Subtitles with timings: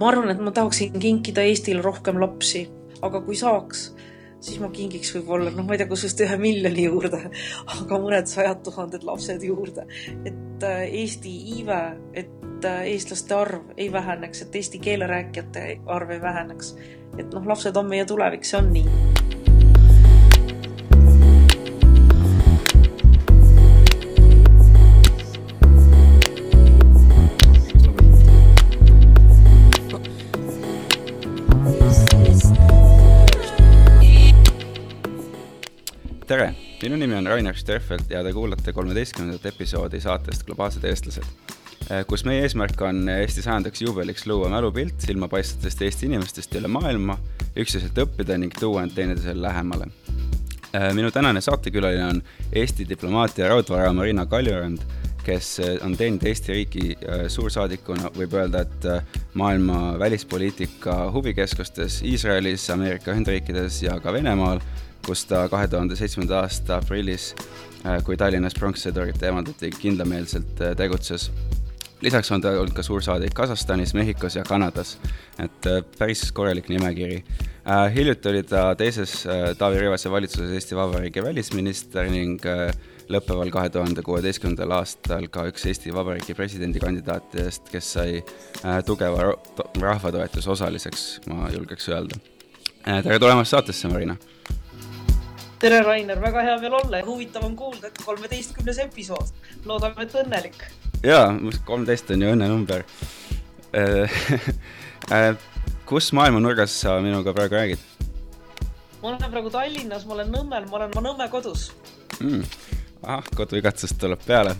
[0.00, 2.66] ma arvan, et ma tahaksin kinkida Eestile rohkem lapsi,
[3.06, 3.88] aga kui saaks,
[4.44, 7.22] siis ma kingiks võib-olla, noh, ma ei tea, kusjuures ühe miljoni juurde,
[7.76, 9.86] aga mõned sajad tuhanded lapsed juurde.
[10.24, 11.80] et äh, Eesti iive,
[12.14, 16.76] et äh, eestlaste arv ei väheneks, et eesti keele rääkijate arv ei väheneks.
[17.18, 19.25] et noh, lapsed on meie tulevik, see on nii
[36.86, 41.24] minu nimi on Rainer Sterfeld ja te kuulate kolmeteistkümnendat episoodi saatest Globaalsed eestlased,
[41.90, 47.18] eh, kus meie eesmärk on Eesti sajandaks juubeliks luua mälupilt silmapaistvatest Eesti inimestest üle maailma,
[47.58, 49.90] üksteiselt õppida ning tuua end teineteisele lähemale.
[50.70, 52.22] Eh, minu tänane saatekülaline on
[52.52, 54.86] Eesti diplomaatia raudvara Marina Kaljurand,
[55.26, 56.94] kes eh, on teinud Eesti riiki
[57.34, 64.62] suursaadikuna, võib öelda, et maailma välispoliitika huvikeskustes Iisraelis, Ameerika Ühendriikides ja ka Venemaal
[65.06, 67.30] kus ta kahe tuhande seitsmenda aasta aprillis,
[67.84, 71.30] äh, kui Tallinnas pronkssõdurit eemaldati, kindlameelselt äh, tegutses.
[72.02, 74.98] lisaks on ta olnud ka suursaadik Kasahstanis, Mehhikos ja Kanadas,
[75.38, 77.22] et äh, päris korralik nimekiri.
[77.94, 79.26] hiljuti oli ta teises
[79.58, 82.42] Taavi Rõivase valitsuses Eesti Vabariigi välisminister ning
[83.08, 88.22] lõppeval kahe tuhande kuueteistkümnendal aastal ka üks Eesti Vabariigi presidendikandidaatidest, kes sai
[88.86, 89.34] tugeva
[89.80, 92.22] rahvatoetuse osaliseks, ma julgeks öelda.
[92.84, 94.16] tere tulemast saatesse, Marina
[95.60, 99.32] tere, Rainer, väga hea meel olla ja huvitav on kuulda, et kolmeteistkümnes episood.
[99.64, 100.64] loodame, et õnnelik.
[101.04, 101.28] jaa,
[101.64, 102.84] kolmteist on ju õnnenumber
[105.12, 105.36] äh,
[105.88, 107.84] kus maailma nurgas sa minuga praegu räägid?
[109.02, 111.70] ma olen praegu Tallinnas, ma olen Nõmmel, ma olen oma Nõmme kodus
[112.20, 112.42] mm..
[113.02, 114.56] ahah, koduigatsus tuleb peale,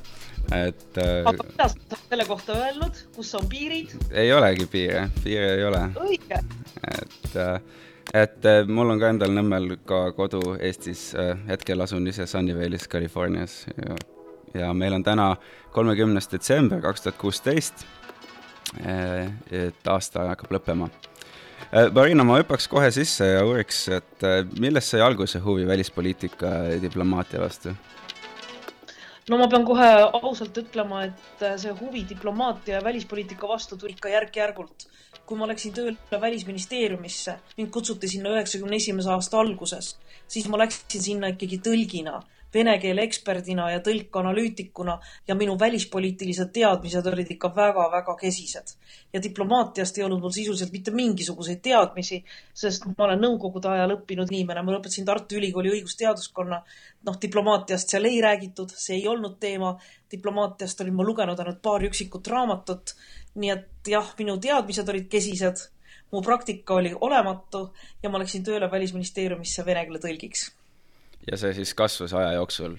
[0.54, 1.22] et äh....
[1.24, 3.96] aga mida sa oled selle kohta öelnud, kus on piirid?
[4.12, 5.88] ei olegi piire, piire ei ole.
[6.06, 6.40] õige.
[6.86, 7.60] et äh,
[8.14, 12.88] et äh, mul on ka endal Nõmmel ka kodu Eestis, äh, hetkel asun ise Sunnyvale'is,
[12.90, 13.96] Californias ja,
[14.54, 15.32] ja meil on täna
[15.74, 17.86] kolmekümnes detsember kaks tuhat kuusteist,
[18.82, 20.90] äh, et aasta hakkab lõppema.
[21.96, 24.24] Marina, ma hüppaks kohe sisse ja uuriks, et
[24.60, 27.72] millest sai alguse huvi välispoliitika ja diplomaatia vastu?
[29.30, 29.88] No ma pean kohe
[30.20, 34.86] ausalt ütlema, et see huvi diplomaatia ja välispoliitika vastu tuli ikka järk-järgult.
[35.26, 39.96] Kui ma läksin tööle Välisministeeriumisse, mind kutsuti sinna üheksakümne esimese aasta alguses,
[40.30, 42.20] siis ma läksin sinna ikkagi tõlgina,
[42.54, 44.98] vene keele eksperdina ja tõlkanalüütikuna
[45.28, 48.76] ja minu välispoliitilised teadmised olid ikka väga-väga kesised.
[49.12, 52.24] ja diplomaatiast ei olnud mul sisuliselt mitte mingisuguseid teadmisi,
[52.54, 56.62] sest ma olen nõukogude ajal õppinud inimene, ma lõpetasin Tartu Ülikooli õigusteaduskonna.
[57.06, 59.78] noh, diplomaatiast seal ei räägitud, see ei olnud teema.
[60.10, 62.94] diplomaatiast olin ma lugenud ainult paar üksikut raamatut
[63.40, 65.66] nii et jah, minu teadmised olid kesised,
[66.12, 67.66] mu praktika oli olematu
[68.02, 70.48] ja ma läksin tööle Välisministeeriumisse vene keele tõlgiks.
[71.30, 72.76] Ja see siis kasvas aja jooksul?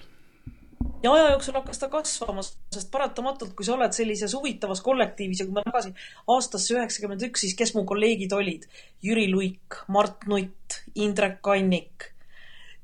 [1.02, 5.48] ja aja jooksul hakkas ta kasvama, sest paratamatult, kui sa oled sellises huvitavas kollektiivis ja
[5.48, 5.94] kui ma tagasi
[6.34, 8.68] aastasse üheksakümmend üks, siis kes mu kolleegid olid?
[9.02, 12.12] Jüri Luik, Mart Nutt, Indrek Kannik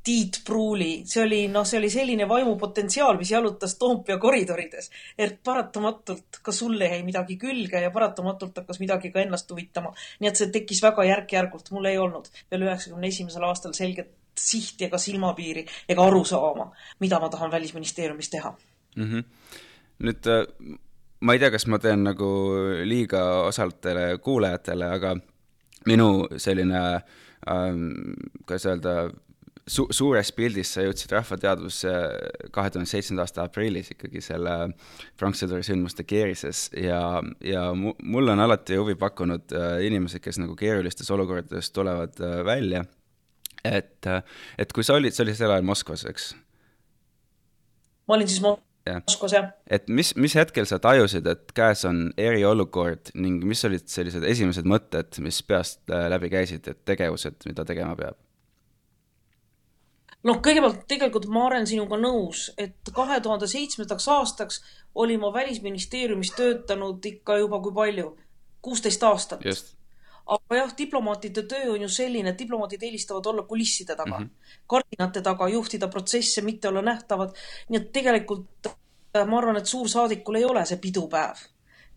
[0.05, 4.91] Tiit Pruuli, see oli, noh, see oli selline vaimupotentsiaal, mis jalutas Toompea koridorides.
[5.19, 9.95] et paratamatult ka sulle jäi midagi külge ja paratamatult hakkas midagi ka ennast huvitama.
[10.21, 14.89] nii et see tekkis väga järk-järgult, mul ei olnud veel üheksakümne esimesel aastal selget sihti
[14.89, 18.55] ega silmapiiri ega arusaama, mida ma tahan Välisministeeriumis teha
[18.97, 19.05] mm.
[19.05, 19.25] -hmm.
[19.99, 20.79] nüüd äh,
[21.21, 22.31] ma ei tea, kas ma teen nagu
[22.85, 25.17] liiga osaltele kuulajatele, aga
[25.87, 26.81] minu selline
[27.51, 27.93] ähm,
[28.47, 28.95] kuidas öelda,
[29.67, 31.93] su-, suures pildis sa jõudsid rahvateadvusse
[32.55, 34.57] kahe tuhande seitsmenda aasta aprillis ikkagi selle
[35.21, 37.01] pronkssõduri sündmuste keerises ja,
[37.45, 42.41] ja mu-, mulle on alati huvi pakkunud äh, inimesed, kes nagu keerulistes olukordades tulevad äh,
[42.47, 42.85] välja,
[43.65, 44.23] et, äh,
[44.59, 46.33] et kui sa olid, see oli sel ajal Moskvas, eks?
[48.09, 49.49] ma olin siis Moskvas, jah.
[49.71, 54.69] et mis, mis hetkel sa tajusid, et käes on eriolukord ning mis olid sellised esimesed
[54.69, 58.21] mõtted, mis peast läbi käisid, et tegevused, mida tegema peab?
[60.25, 64.61] noh, kõigepealt tegelikult ma olen sinuga nõus, et kahe tuhande seitsmendaks aastaks
[64.95, 68.15] olin ma Välisministeeriumis töötanud ikka juba kui palju,
[68.65, 69.45] kuusteist aastat.
[70.27, 74.63] Aga jah, diplomaatide töö on ju selline, et diplomaadid eelistavad olla kulisside taga mm, -hmm.
[74.67, 77.35] kardinate taga, juhtida protsesse, mitte olla nähtavad.
[77.69, 81.37] nii et tegelikult äh, ma arvan, et suursaadikul ei ole see pidupäev,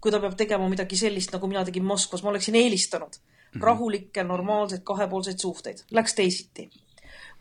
[0.01, 3.63] kui ta peab tegema midagi sellist, nagu mina tegin Moskvas, ma oleksin eelistanud mm -hmm.
[3.63, 5.83] rahulikke, normaalseid kahepoolseid suhteid.
[5.91, 6.69] Läks teisiti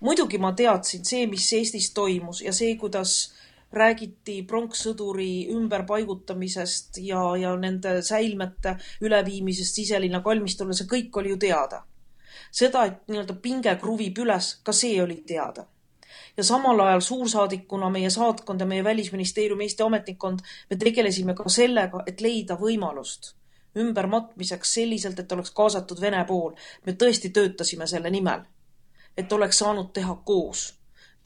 [0.01, 3.35] muidugi ma teadsin, see, mis Eestis toimus ja see, kuidas
[3.73, 11.83] räägiti pronkssõduri ümberpaigutamisest ja, ja nende säilmete üleviimisest siselinna kalmistule, see kõik oli ju teada.
[12.51, 15.67] seda, et nii-öelda pinge kruvib üles, ka see oli teada.
[16.37, 20.41] ja samal ajal suursaadikuna meie saatkond ja meie Välisministeeriumi Eesti ametnikkond,
[20.71, 23.35] me tegelesime ka sellega, et leida võimalust
[23.77, 26.55] ümbermatmiseks selliselt, et oleks kaasatud Vene pool.
[26.87, 28.41] me tõesti töötasime selle nimel,
[29.17, 30.76] et oleks saanud teha koos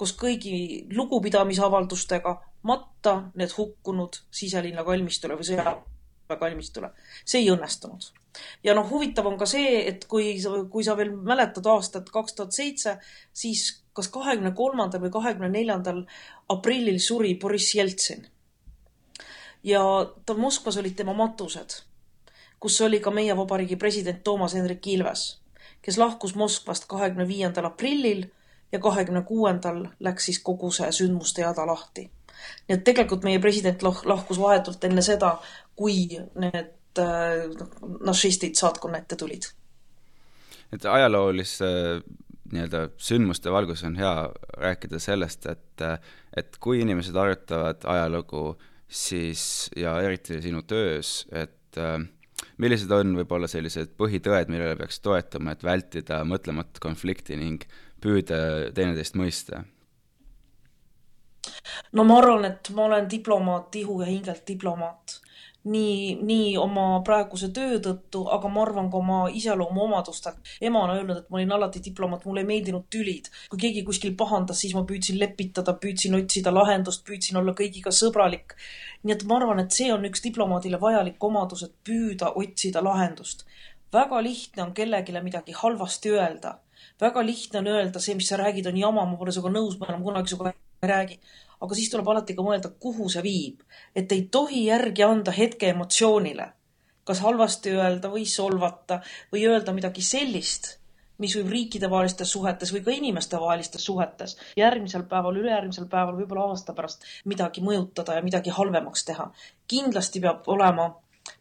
[0.01, 2.33] koos kõigi lugupidamisavaldustega
[2.69, 6.91] matta need hukkunud siselinna kalmistule või sõjaväekalmistule.
[7.25, 8.07] see ei õnnestunud.
[8.65, 10.33] ja noh, huvitav on ka see, et kui
[10.73, 12.97] kui sa veel mäletad aastat kaks tuhat seitse,
[13.33, 16.07] siis kas kahekümne kolmandal või kahekümne neljandal
[16.49, 18.27] aprillil suri Boriss Jeltsin.
[19.63, 19.85] ja
[20.27, 21.83] tal Moskvas olid tema matused,
[22.61, 25.41] kus oli ka meie vabariigi president Toomas Hendrik Ilves,
[25.83, 28.31] kes lahkus Moskvast kahekümne viiendal aprillil
[28.73, 32.11] ja kahekümne kuuendal läks siis kogu see sündmuste jada lahti.
[32.69, 35.35] nii et tegelikult meie president lahkus vahetult enne seda,
[35.77, 36.07] kui
[36.41, 37.47] need äh,
[38.01, 39.51] našistid saatkonna ette tulid.
[40.73, 41.71] et ajaloolise
[42.53, 44.15] nii-öelda sündmuste valguses on hea
[44.59, 45.85] rääkida sellest, et,
[46.37, 48.57] et kui inimesed arutavad ajalugu,
[48.89, 52.01] siis ja eriti sinu töös, et äh,
[52.59, 57.65] millised on võib-olla sellised põhitõed, millele peaks toetuma, et vältida mõtlematut konflikti ning
[58.01, 58.41] püüda
[58.75, 59.65] teineteist mõista?
[61.93, 65.21] no ma arvan, et ma olen diplomaat, ihu ja hingelt diplomaat.
[65.61, 70.39] nii, nii oma praeguse töö tõttu, aga ma arvan ka oma iseloomuomadustelt.
[70.69, 73.29] ema on öelnud, et ma olin alati diplomaat, mulle ei meeldinud tülid.
[73.51, 78.57] kui keegi kuskil pahandas, siis ma püüdsin lepitada, püüdsin otsida lahendust, püüdsin olla kõigiga sõbralik.
[79.03, 83.45] nii et ma arvan, et see on üks diplomaadile vajalik omadus, et püüda otsida lahendust.
[83.93, 86.59] väga lihtne on kellelegi midagi halvasti öelda
[87.01, 89.89] väga lihtne on öelda, see, mis sa räägid, on jama, ma pole sinuga nõus, ma
[89.91, 91.21] enam kunagi sinuga ei räägi.
[91.61, 93.63] aga siis tuleb alati ka mõelda, kuhu see viib.
[93.95, 96.53] et ei tohi järgi anda hetke emotsioonile.
[97.05, 99.01] kas halvasti öelda või solvata
[99.33, 100.77] või öelda midagi sellist,
[101.19, 107.05] mis võib riikidevahelistes suhetes või ka inimestevahelistes suhetes järgmisel päeval, ülejärgmisel päeval, võib-olla aasta pärast
[107.25, 109.31] midagi mõjutada ja midagi halvemaks teha.
[109.69, 110.95] kindlasti peab olema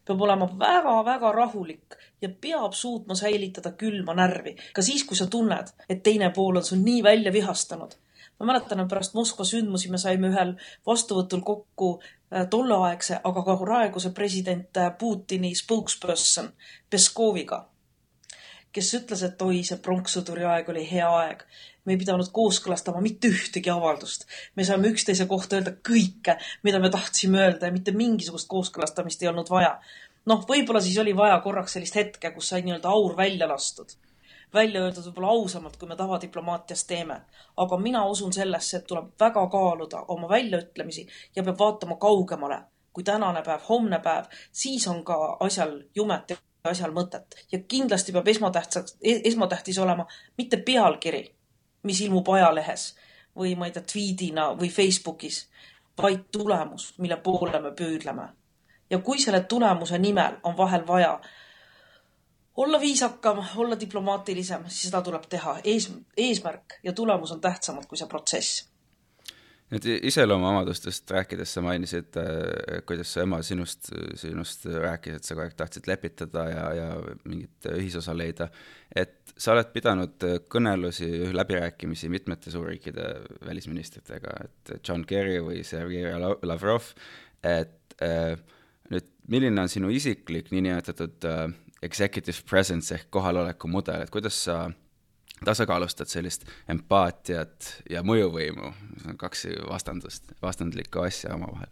[0.04, 5.72] peab olema väga-väga rahulik ja peab suutma säilitada külma närvi, ka siis, kui sa tunned,
[5.88, 7.94] et teine pool on sul nii välja vihastanud.
[8.40, 10.54] ma mäletan, et pärast Moskva sündmusi me saime ühel
[10.86, 16.52] vastuvõtul kokku äh, tolleaegse, aga ka praeguse president äh, Putini spokesperson
[16.90, 17.66] Peskoviga,
[18.72, 21.44] kes ütles, et oi, see pronkssõduri aeg oli hea aeg
[21.84, 24.26] me ei pidanud kooskõlastama mitte ühtegi avaldust.
[24.56, 29.28] me saime üksteise kohta öelda kõike, mida me tahtsime öelda ja mitte mingisugust kooskõlastamist ei
[29.32, 29.78] olnud vaja
[30.28, 33.96] noh, võib-olla siis oli vaja korraks sellist hetke, kus sai nii-öelda aur välja lastud.
[34.54, 37.20] välja öeldud võib-olla ausamalt, kui me tavadiplomaatias teeme.
[37.56, 41.06] aga mina usun sellesse, et tuleb väga kaaluda oma väljaütlemisi
[41.36, 42.62] ja peab vaatama kaugemale
[42.92, 47.36] kui tänane päev, homne päev, siis on ka asjal jumet ja asjal mõtet.
[47.52, 50.06] ja kindlasti peab esmatähtsaks, e-, esmatähtis olema
[50.38, 51.24] mitte pealkiri,
[51.82, 52.94] mis ilmub ajalehes
[53.36, 55.46] või ma ei tea, tweet'ina või Facebookis,
[56.02, 58.28] vaid tulemus, mille poole me püüdleme
[58.90, 61.20] ja kui selle tulemuse nimel on vahel vaja
[62.56, 65.58] olla viisakam, olla diplomaatilisem, siis seda tuleb teha.
[65.64, 68.69] ees, eesmärk ja tulemus on tähtsamad kui see protsess.
[69.70, 75.46] Nüüd iseloomuomadustest rääkides sa mainisid, äh, kuidas su ema sinust, sinust rääkis, et sa kogu
[75.46, 76.88] aeg tahtsid lepitada ja, ja
[77.24, 78.50] mingit ühisosa leida.
[78.90, 83.06] et sa oled pidanud kõnelusi, läbirääkimisi mitmete suurriikide
[83.46, 86.10] välisministritega, et John Kerry või Sergei
[86.42, 86.90] Lavrov,
[87.46, 88.34] et äh,
[88.90, 91.46] nüüd, milline on sinu isiklik niinimetatud uh,
[91.82, 94.64] executive presence ehk kohaloleku mudel, et kuidas sa
[95.44, 98.72] tasakaalustad sellist empaatiat ja mõjuvõimu,
[99.20, 101.70] kaks vastandust, vastandlikku asja omavahel?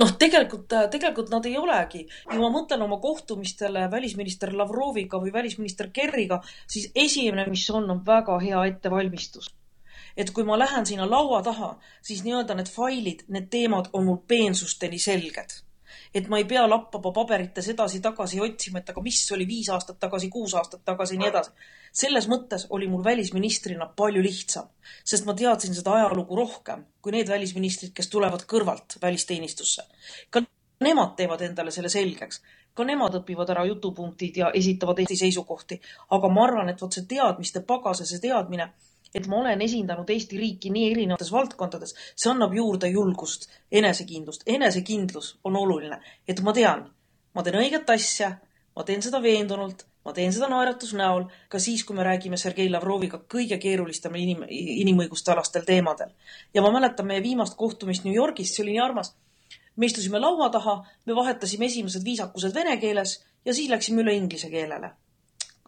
[0.00, 2.06] noh, tegelikult, tegelikult nad ei olegi.
[2.28, 8.04] kui ma mõtlen oma kohtumistele välisminister Lavroviga või välisminister Kerriga, siis esimene, mis on, on
[8.06, 9.50] väga hea ettevalmistus
[10.16, 14.18] et kui ma lähen sinna laua taha, siis nii-öelda need failid, need teemad on mul
[14.28, 15.60] peensusteni selged.
[16.14, 20.30] Et ma ei pea lappama paberites edasi-tagasi otsima, et aga mis oli viis aastat tagasi,
[20.30, 21.50] kuus aastat tagasi nii edasi.
[21.92, 24.68] selles mõttes oli mul välisministrina palju lihtsam,
[25.04, 29.82] sest ma teadsin seda ajalugu rohkem kui need välisministrid, kes tulevad kõrvalt välisteenistusse.
[30.30, 30.42] ka
[30.80, 32.42] nemad teevad endale selle selgeks
[32.74, 35.80] ka nemad õpivad ära jutupunktid ja esitavad Eesti seisukohti.
[36.10, 38.70] aga ma arvan, et vot see teadmiste pagas ja see teadmine
[39.14, 44.42] et ma olen esindanud Eesti riiki nii erinevates valdkondades, see annab juurde julgust, enesekindlust.
[44.46, 46.86] enesekindlus on oluline, et ma tean,
[47.34, 48.36] ma teen õiget asja,
[48.76, 52.70] ma teen seda veendunult ma teen seda naeratuse näol ka siis, kui me räägime Sergei
[52.72, 56.14] Lavroviga kõige keerulisemal inim-, inimõiguste alastel teemadel.
[56.54, 59.14] ja ma mäletan meie viimast kohtumist New Yorgis, see oli nii armas.
[59.76, 64.50] me istusime laua taha, me vahetasime esimesed viisakused vene keeles ja siis läksime üle inglise
[64.50, 64.90] keelele.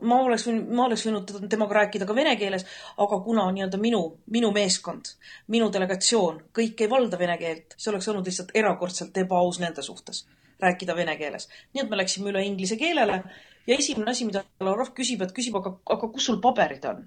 [0.09, 2.67] Ma oleks võinud, ma oleks võinud temaga rääkida ka vene keeles,
[3.05, 4.03] aga kuna nii-öelda minu,
[4.35, 5.15] minu meeskond,
[5.55, 10.27] minu delegatsioon, kõik ei valda vene keelt, see oleks olnud lihtsalt erakordselt ebaaus nende suhtes
[10.63, 11.49] rääkida vene keeles.
[11.75, 13.23] nii et me läksime üle inglise keelele
[13.67, 17.05] ja esimene asi, mida Lavrov küsib, et küsib, aga, aga kus sul paberid on?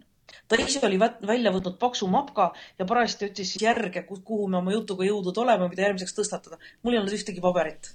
[0.50, 5.08] ta ise oli välja võtnud paksu mapka ja parajasti siis järge, kuhu me oma jutuga
[5.08, 6.60] jõudnud oleme, mida järgmiseks tõstatada.
[6.84, 7.94] mul ei olnud ühtegi paberit.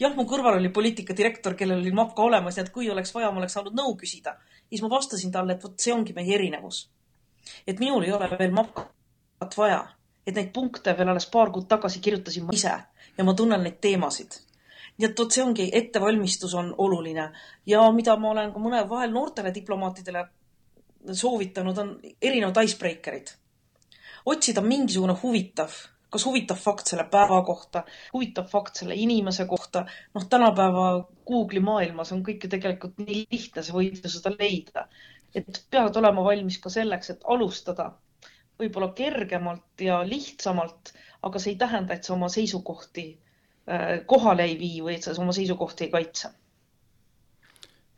[0.00, 3.42] Jah, mu kõrval oli poliitikadirektor, kellel oli mapka olemas, nii et kui oleks vaja, ma
[3.42, 4.36] oleks saanud nõu küsida.
[4.68, 6.88] siis ma vastasin talle, et vot see ongi meie erinevus.
[7.66, 9.84] et minul ei ole veel mapkat vaja,
[10.26, 12.74] et neid punkte veel alles paar kuud tagasi kirjutasin ma ise
[13.18, 14.40] ja ma tunnen neid teemasid
[14.98, 17.32] nii et vot see ongi, ettevalmistus on oluline
[17.66, 20.22] ja mida ma olen ka mõne vahel noortele diplomaatidele
[21.12, 23.34] soovitanud, on erinevad icebreaker'id.
[24.26, 25.72] otsida mingisugune huvitav,
[26.14, 29.84] kas huvitav fakt selle päeva kohta, huvitav fakt selle inimese kohta.
[30.14, 30.86] noh, tänapäeva
[31.30, 34.88] Google'i maailmas on kõik ju tegelikult nii lihtne, sa võid ju seda leida.
[35.34, 37.90] et pead olema valmis ka selleks, et alustada
[38.60, 40.94] võib-olla kergemalt ja lihtsamalt,
[41.26, 43.08] aga see ei tähenda, et sa oma seisukohti
[43.64, 46.28] Äh, kohale ei vii või et sa oma seisukohti ei kaitse.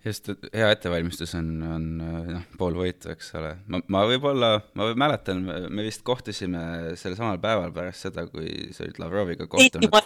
[0.07, 3.53] Just, et hea ettevalmistus on, on noh, pool võitu, eks ole.
[3.73, 6.63] ma, ma võib-olla, ma mäletan, me vist kohtusime
[6.99, 9.99] sellel samal päeval pärast seda, kui sa olid Lavroviga kohtunud.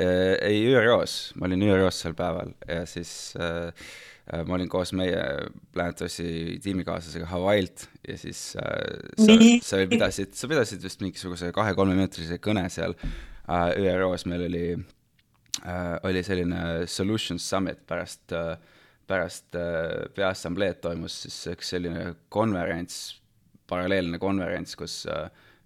[0.00, 3.72] Äh, ei, ÜRO-s, ma olin ÜRO-s sel päeval ja siis äh,
[4.30, 5.24] äh ma olin koos meie
[5.74, 9.34] Planet Ossi tiimikaaslasega Hawaii'lt ja siis äh, sa,
[9.66, 12.94] sa pidasid, sa pidasid vist mingisuguse kahe-kolmemeetrise kõne seal
[13.50, 14.66] Äh, ÜRO-s meil oli,
[15.66, 18.56] äh, oli selline Solutions Summit pärast, äh,
[19.10, 19.56] pärast
[20.16, 22.98] Peaassambleed toimus siis üks selline konverents,
[23.70, 25.02] paralleelne konverents, kus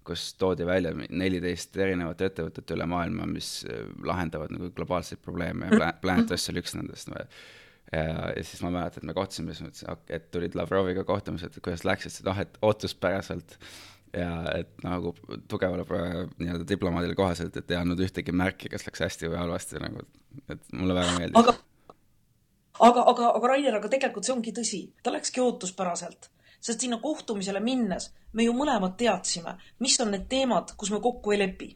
[0.05, 3.63] kus toodi välja neliteist erinevat ettevõtet üle maailma, mis
[4.05, 7.09] lahendavad nagu globaalseid probleeme ja Planet Earth oli üks nendest.
[7.09, 8.03] ja,
[8.35, 11.87] ja siis ma mäletan, et me kohtusime, siis mõtlesin, et tulid Lavroviga kohtumised, et kuidas
[11.89, 13.73] läks, et noh, et ootuspäraselt äh,
[14.15, 15.13] ja et nagu
[15.49, 15.85] tugevale
[16.39, 20.03] nii-öelda diplomaadile kohaselt, et ei andnud ühtegi märki, kas läks hästi või halvasti nagu,
[20.51, 21.39] et mulle väga meeldis.
[21.41, 21.55] aga,
[22.79, 26.29] aga, aga, aga Rainer, aga tegelikult see ongi tõsi, ta läkski ootuspäraselt,
[26.59, 31.35] sest sinna kohtumisele minnes me ju mõlemad teadsime, mis on need teemad, kus me kokku
[31.35, 31.71] ei lepi.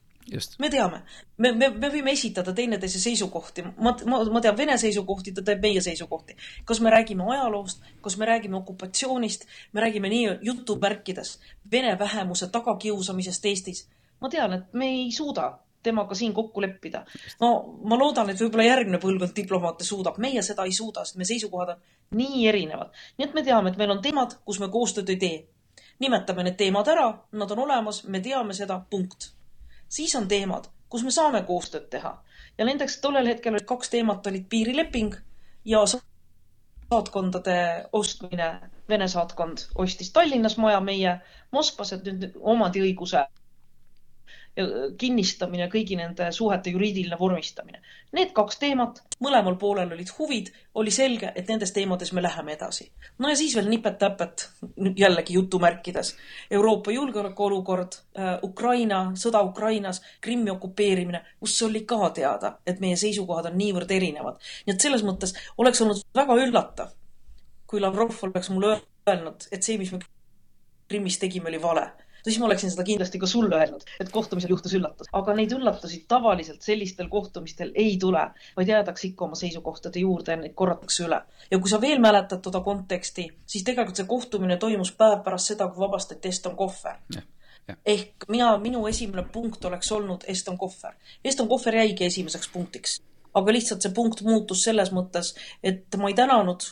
[0.61, 0.99] Me teame,
[1.41, 5.63] me, me, me võime esitada teineteise seisukohti, ma, ma, ma tean Vene seisukohti, ta teeb
[5.63, 6.35] meie seisukohti.
[6.65, 11.39] kas me räägime ajaloost, kas me räägime okupatsioonist, me räägime nii jutumärkides
[11.71, 13.87] Vene vähemuse tagakiusamisest Eestis.
[14.21, 17.05] ma tean, et me ei suuda temaga siin kokku leppida.
[17.39, 21.31] no ma loodan, et võib-olla järgmine põlvkond diplomaate suudab, meie seda ei suuda, sest meie
[21.31, 21.81] seisukohad on
[22.19, 22.93] nii erinevad.
[23.17, 25.41] nii et me teame, et meil on teemad, kus me koostööd ei tee.
[25.99, 29.33] nimetame need teemad ära, nad on olemas, me teame seda, punkt
[29.89, 32.17] siis on teemad, kus me saame koostööd teha.
[32.57, 35.15] ja nendeks tollel hetkel olid kaks teemat, olid piirileping
[35.65, 37.55] ja saatkondade
[37.93, 38.59] ostmine.
[38.89, 41.19] Vene saatkond ostis Tallinnas maja, meie
[41.51, 43.27] Moskvas, et nüüd omandiõiguse
[44.99, 47.81] kinnistamine, kõigi nende suhete juriidiline vormistamine.
[48.15, 50.49] Need kaks teemat, mõlemal poolel olid huvid,
[50.81, 52.89] oli selge, et nendes teemades me läheme edasi.
[53.19, 54.49] no ja siis veel nipet-täpet,
[54.97, 56.15] jällegi jutumärkides.
[56.51, 63.51] Euroopa julgeolekuolukord äh,, Ukraina, sõda Ukrainas, Krimmi okupeerimine, kus oli ka teada, et meie seisukohad
[63.51, 64.39] on niivõrd erinevad.
[64.65, 66.93] nii et selles mõttes oleks olnud väga üllatav,
[67.67, 69.99] kui Lavrov oleks mulle öelnud, et see, mis me
[70.89, 71.91] Krimmis tegime, oli vale
[72.29, 75.09] siis ma oleksin seda kindlasti ka sulle öelnud, et kohtumisel juhtus üllatus.
[75.13, 80.43] aga neid üllatusi tavaliselt sellistel kohtumistel ei tule, vaid jäädakse ikka oma seisukohtade juurde ja
[80.43, 81.21] neid korratakse üle.
[81.51, 85.67] ja kui sa veel mäletad toda konteksti, siis tegelikult see kohtumine toimus päev pärast seda,
[85.67, 86.97] kui vabastati Eston Kohver
[87.85, 90.95] ehk mina, minu esimene punkt oleks olnud Eston Kohver.
[91.25, 92.99] Eston Kohver jäigi esimeseks punktiks,
[93.33, 96.65] aga lihtsalt see punkt muutus selles mõttes, et ma ei tänanud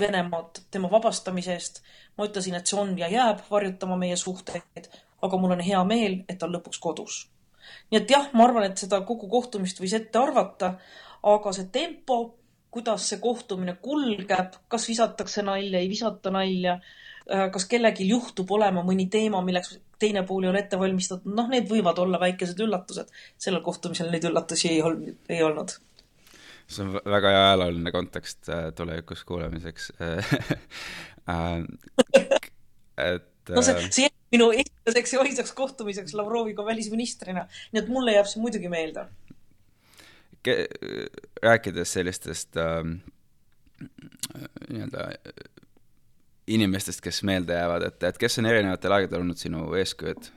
[0.00, 1.82] Venemaad tema vabastamise eest.
[2.18, 4.88] ma ütlesin, et see on ja jääb varjutama meie suhteid,
[5.22, 7.20] aga mul on hea meel, et ta on lõpuks kodus.
[7.90, 10.74] nii et jah, ma arvan, et seda kogu kohtumist võis ette arvata,
[11.34, 12.18] aga see tempo,
[12.74, 16.76] kuidas see kohtumine kulgeb, kas visatakse nalja, ei visata nalja,
[17.30, 21.48] äh, kas kellelgi juhtub olema mõni teema, milleks teine pool ei ole ette valmistatud, noh,
[21.48, 23.10] need võivad olla väikesed üllatused.
[23.38, 25.78] sellel kohtumisel neid üllatusi ei olnud, ei olnud
[26.68, 31.64] see on väga hea ajalooline kontekst äh, tulevikus kuulamiseks äh,
[32.96, 37.90] et no see, äh, see jääb minu esimeseks ja ainsaks kohtumiseks Lavroviga välisministrina, nii et
[37.92, 39.06] mulle jääb see muidugi meelde.
[41.42, 42.82] rääkides sellistest äh,
[44.68, 45.08] nii-öelda
[46.46, 50.30] inimestest, kes meelde jäävad, et, et kes on erinevatel aegadel olnud sinu eeskujud?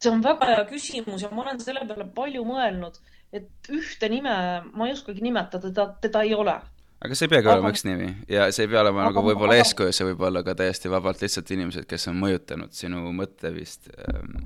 [0.00, 2.96] see on väga hea küsimus ja ma olen selle peale palju mõelnud,
[3.32, 4.34] et ühte nime
[4.72, 6.56] ma ei oskagi nimetada, teda, teda ei ole.
[7.00, 9.94] aga see ei peagi olema üks nimi ja see ei pea olema nagu võib-olla eeskuju,
[9.96, 14.40] see võib olla ka täiesti vabalt lihtsalt inimesed, kes on mõjutanud sinu mõtteviist, ähm,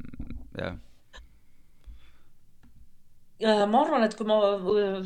[0.58, 0.76] jah
[3.44, 4.36] ma arvan, et kui ma,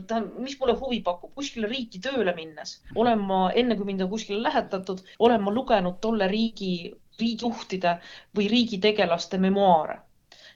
[0.06, 4.10] tähendab, mis mulle huvi pakub, kuskile riiki tööle minnes olen ma, enne kui mind on
[4.12, 7.96] kuskile lähetatud, olen ma lugenud tolle riigi, riigijuhtide
[8.36, 9.98] või riigitegelaste memuaare.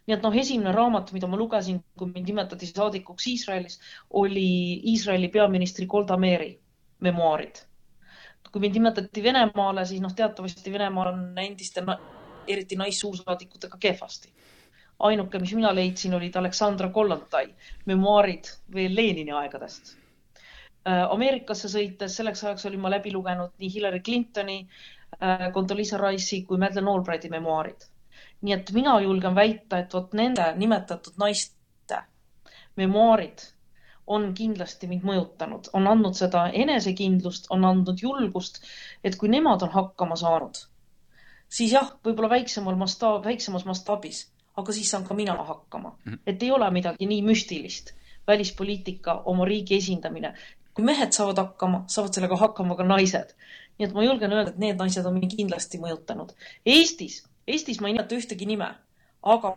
[0.06, 3.78] Nii et noh, esimene raamat, mida ma lugesin, kui mind nimetati saadikuks Iisraelis,
[4.22, 4.46] oli
[4.92, 6.56] Iisraeli peaministri Golda Meiri
[7.00, 7.62] memuaarid.
[8.52, 11.84] kui mind nimetati Venemaale, siis noh, teatavasti Venemaal on endiste,
[12.46, 14.32] eriti naissuursaadikutega kehvasti
[15.02, 17.46] ainuke, mis mina leidsin, olid Aleksandra Kollontai
[17.90, 19.96] memuaarid veel Lenini aegadest.
[20.88, 24.58] Äh, Ameerikasse sõites, selleks ajaks olin ma läbi lugenud nii Hillary Clintoni,
[25.18, 27.88] äh, Condoleezza Rice'i kui Madeleine Albrighti memuaarid.
[28.42, 31.98] Nii et mina julgen väita, et vot nende nimetatud naiste
[32.76, 33.46] memuaarid
[34.06, 38.62] on kindlasti mind mõjutanud, on andnud seda enesekindlust, on andnud julgust,
[39.04, 40.58] et kui nemad on hakkama saanud,
[41.48, 45.96] siis jah, võib-olla väiksemal mastaab, väiksemas mastaabis aga siis saan ka mina hakkama.
[46.04, 46.18] -hmm.
[46.26, 47.90] et ei ole midagi nii müstilist.
[48.26, 50.34] välispoliitika, oma riigi esindamine.
[50.74, 53.34] kui mehed saavad hakkama, saavad sellega hakkama ka naised.
[53.78, 56.32] nii et ma julgen öelda, et need naised on mind kindlasti mõjutanud.
[56.66, 58.68] Eestis, Eestis ma ei nimeta ühtegi nime,
[59.34, 59.56] aga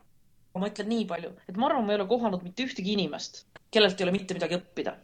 [0.55, 3.99] ma ütlen nii palju, et ma arvan, ma ei ole kohanud mitte ühtegi inimest, kellelt
[3.99, 4.95] ei ole mitte midagi õppida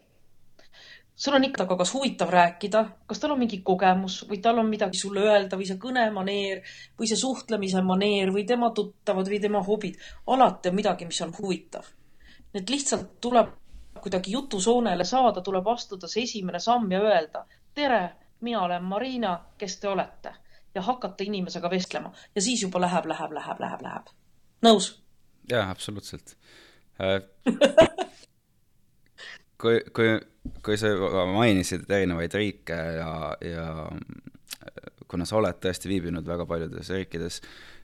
[1.16, 4.98] sul on ikka kas huvitav rääkida, kas tal on mingi kogemus või tal on midagi
[4.98, 6.62] sulle öelda või see kõnemaneer
[7.00, 10.00] või see suhtlemise maneer või tema tuttavad või tema hobid.
[10.28, 11.86] alati on midagi, mis on huvitav.
[12.54, 13.54] nii et lihtsalt tuleb
[14.02, 18.02] kuidagi jutusoonele saada, tuleb astuda see esimene samm ja öelda tere,
[18.42, 20.34] mina olen Marina, kes te olete
[20.76, 24.12] ja hakata inimesega vestlema ja siis juba läheb, läheb, läheb, läheb, läheb.
[24.66, 24.94] nõus?
[25.50, 26.36] jaa, absoluutselt
[27.02, 27.22] äh,
[29.62, 30.16] kui, kui,
[30.66, 30.94] kui sa
[31.34, 33.12] mainisid erinevaid riike ja,
[33.46, 33.68] ja
[35.12, 37.42] kuna sa oled tõesti viibinud väga paljudes riikides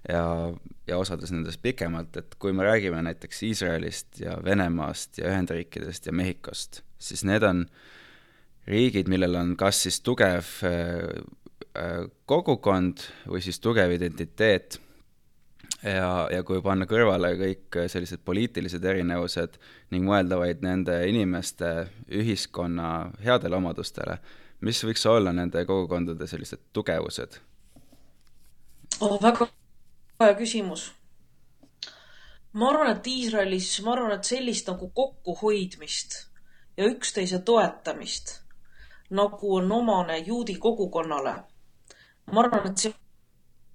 [0.07, 0.23] ja,
[0.87, 6.15] ja osades nendest pikemalt, et kui me räägime näiteks Iisraelist ja Venemaast ja Ühendriikidest ja
[6.15, 7.65] Mehhikost, siis need on
[8.67, 11.03] riigid, millel on kas siis tugev äh,
[12.25, 14.79] kogukond või siis tugev identiteet
[15.83, 19.57] ja, ja kui panna kõrvale kõik sellised poliitilised erinevused
[19.93, 21.71] ning mõelda vaid nende inimeste
[22.09, 24.17] ühiskonna headele omadustele,
[24.65, 27.39] mis võiks olla nende kogukondade sellised tugevused
[29.01, 29.19] oh,?
[29.21, 29.49] väga
[30.21, 30.91] hea küsimus.
[32.53, 36.23] ma arvan, et Iisraelis, ma arvan, et sellist nagu kokkuhoidmist
[36.77, 38.39] ja üksteise toetamist,
[39.09, 41.35] nagu on omane juudi kogukonnale,
[42.31, 42.93] ma arvan, et see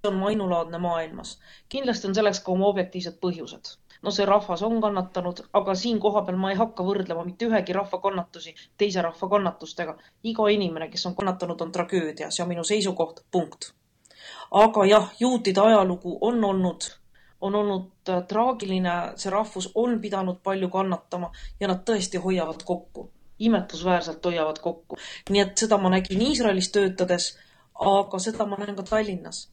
[0.07, 1.39] on ainulaadne maailmas.
[1.69, 3.69] kindlasti on selleks ka oma objektiivsed põhjused.
[4.01, 7.99] no see rahvas on kannatanud, aga siin kohapeal ma ei hakka võrdlema mitte ühegi rahva
[8.05, 9.95] kannatusi teise rahva kannatustega.
[10.31, 13.71] iga inimene, kes on kannatanud, on tragöödia, see on minu seisukoht, punkt.
[14.51, 16.89] aga jah, juutide ajalugu on olnud,
[17.41, 23.09] on olnud äh, traagiline, see rahvus on pidanud palju kannatama ja nad tõesti hoiavad kokku
[23.39, 24.97] imetlusväärselt hoiavad kokku.
[25.29, 27.33] nii et seda ma nägin Iisraelis töötades,
[27.79, 29.47] aga seda ma näen ka Tallinnas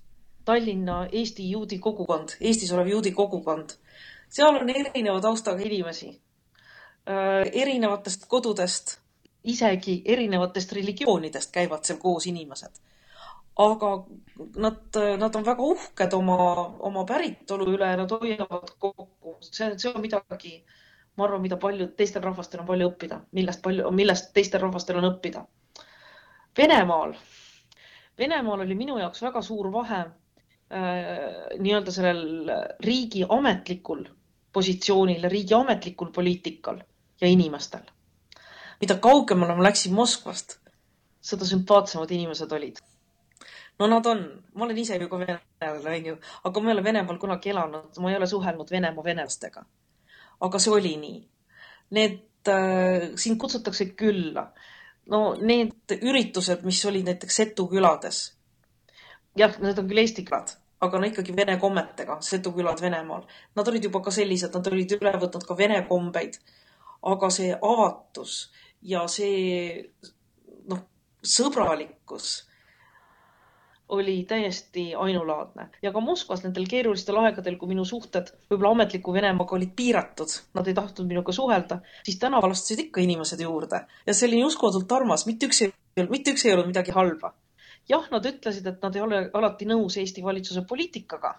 [0.44, 3.70] Tallinna Eesti juudi kogukond, Eestis olev juudi kogukond.
[4.28, 6.08] seal on erineva taustaga inimesi,
[7.10, 8.98] äh, erinevatest kodudest,
[9.44, 12.80] isegi erinevatest religioonidest käivad seal koos inimesed.
[13.56, 13.88] aga
[14.56, 16.36] nad, nad on väga uhked oma,
[16.88, 19.36] oma päritolu üle nad hoiavad kokku.
[19.40, 20.64] see, see on midagi,
[21.16, 25.10] ma arvan, mida paljud teistel rahvastel on palju õppida, millest palju, millest teistel rahvastel on
[25.12, 25.44] õppida.
[26.56, 27.14] Venemaal
[28.20, 30.04] Venemaal oli minu jaoks väga suur vahe
[30.70, 34.04] Äh, nii-öelda sellel riigi ametlikul
[34.54, 36.78] positsioonil, riigi ametlikul poliitikal
[37.20, 37.82] ja inimestel.
[38.80, 40.54] mida kaugemale ma läksin Moskvast,
[41.20, 42.78] seda sümpaatsemad inimesed olid.
[43.78, 44.22] no nad on,
[44.54, 48.10] ma olen ise ju ka venelane, onju, aga ma ei ole Venemaal kunagi elanud, ma
[48.10, 49.64] ei ole suhelnud Venemaa venelastega.
[50.40, 51.20] aga see oli nii.
[51.90, 54.52] Need äh,, sind kutsutakse külla.
[55.10, 58.28] No need üritused, mis olid näiteks Setu külades
[59.38, 63.26] jah, need on küll eesti külad, aga no ikkagi vene kommetega, Setu külad Venemaal.
[63.56, 66.40] Nad olid juba ka sellised, nad olid üle võtnud ka vene kombeid.
[67.00, 68.50] aga see avatus
[68.84, 69.86] ja see
[70.68, 70.82] noh,
[71.24, 72.26] sõbralikkus
[73.90, 79.56] oli täiesti ainulaadne ja ka Moskvas nendel keerulistel aegadel, kui minu suhted võib-olla ametliku Venemaaga
[79.56, 84.28] olid piiratud, nad ei tahtnud minuga suhelda, siis tänaval astusid ikka inimesed juurde ja see
[84.30, 87.34] oli uskumatult armas, mitte üks ei olnud, mitte üks ei olnud midagi halba.
[87.90, 91.34] jah, nad ütlesid, et nad ei ole alati nõus Eesti valitsuse poliitikaga.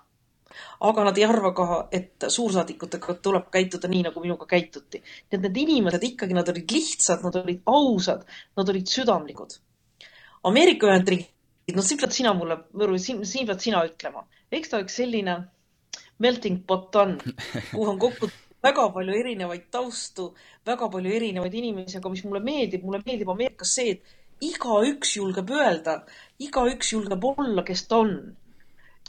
[0.91, 4.99] aga nad ei arva ka, et suursaadikutega tuleb käituda nii, nagu minuga käituti.
[4.99, 8.25] nii et need inimesed ikkagi, nad olid lihtsad, nad olid ausad,
[8.57, 9.61] nad olid südamlikud.
[10.43, 11.29] Ameerika Ühendriigid,
[11.76, 14.26] no siin pead sina mulle, Võru, siin, siin pead sina ütlema.
[14.52, 15.38] eks ta üks selline
[16.21, 17.17] melting pot on,
[17.71, 18.30] kuhu on kokku
[18.65, 20.32] väga palju erinevaid taustu,
[20.67, 25.50] väga palju erinevaid inimesi, aga mis mulle meeldib, mulle meeldib Ameerikas see, et igaüks julgeb
[25.54, 26.02] öelda,
[26.41, 28.15] igaüks julgeb olla, kes ta on.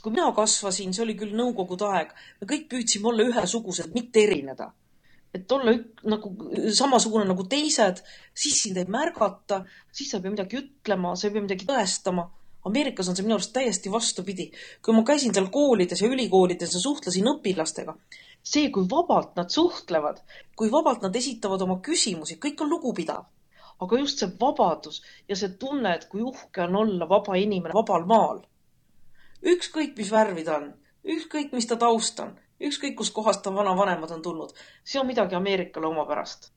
[0.03, 2.09] kui mina kasvasin, see oli küll nõukogude aeg,
[2.41, 4.73] me kõik püüdsime olla ühesugused, mitte erineda.
[5.33, 6.29] et olla ük, nagu
[6.77, 8.03] samasugune nagu teised,
[8.37, 12.27] siis sind ei märgata, siis sa ei pea midagi ütlema, sa ei pea midagi tõestama
[12.63, 14.45] Ameerikas on see minu arust täiesti vastupidi.
[14.81, 17.95] kui ma käisin seal koolides ja ülikoolides ja suhtlesin õpilastega,
[18.43, 20.21] see, kui vabalt nad suhtlevad,
[20.55, 23.25] kui vabalt nad esitavad oma küsimusi, kõik on lugupidav.
[23.83, 28.05] aga just see vabadus ja see tunne, et kui uhke on olla vaba inimene vabal
[28.05, 28.39] maal.
[29.55, 30.73] ükskõik, mis värvi ta on,
[31.15, 35.87] ükskõik, mis ta taust on, ükskõik, kuskohast ta vanavanemad on tulnud, see on midagi Ameerikale
[35.87, 36.51] omapärast.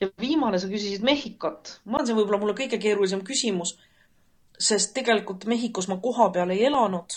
[0.00, 1.80] ja viimane, sa küsisid Mehhikot.
[1.84, 3.76] ma arvan, see võib olla mulle kõige keerulisem küsimus,
[4.60, 7.16] sest tegelikult Mehhikos ma kohapeal ei elanud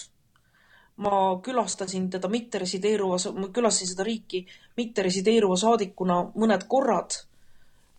[0.98, 4.46] ma külastasin teda mitteresideeruva, ma külastasin seda riiki
[4.78, 7.24] mitteresideeruva saadikuna mõned korrad.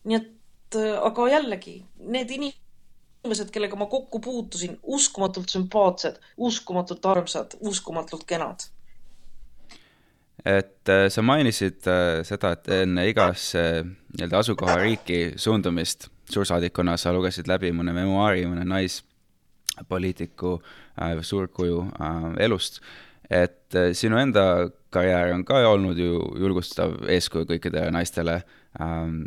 [0.05, 7.57] nii et, äh, aga jällegi, need inimesed, kellega ma kokku puutusin, uskumatult sümpaatsed, uskumatult armsad,
[7.61, 8.69] uskumatult kenad.
[10.45, 17.49] et äh, sa mainisid äh, seda, et enne igasse nii-öelda asukohariiki suundumist suursaadikuna sa lugesid
[17.49, 19.14] läbi mõne memuaari mõne naispoliitiku
[19.79, 19.85] äh,
[20.95, 22.81] Äh, suurkuju äh, elust.
[23.31, 28.43] et äh, sinu enda karjäär on ka olnud ju julgustav eeskuju kõikidele naistele,
[28.79, 29.25] ähm,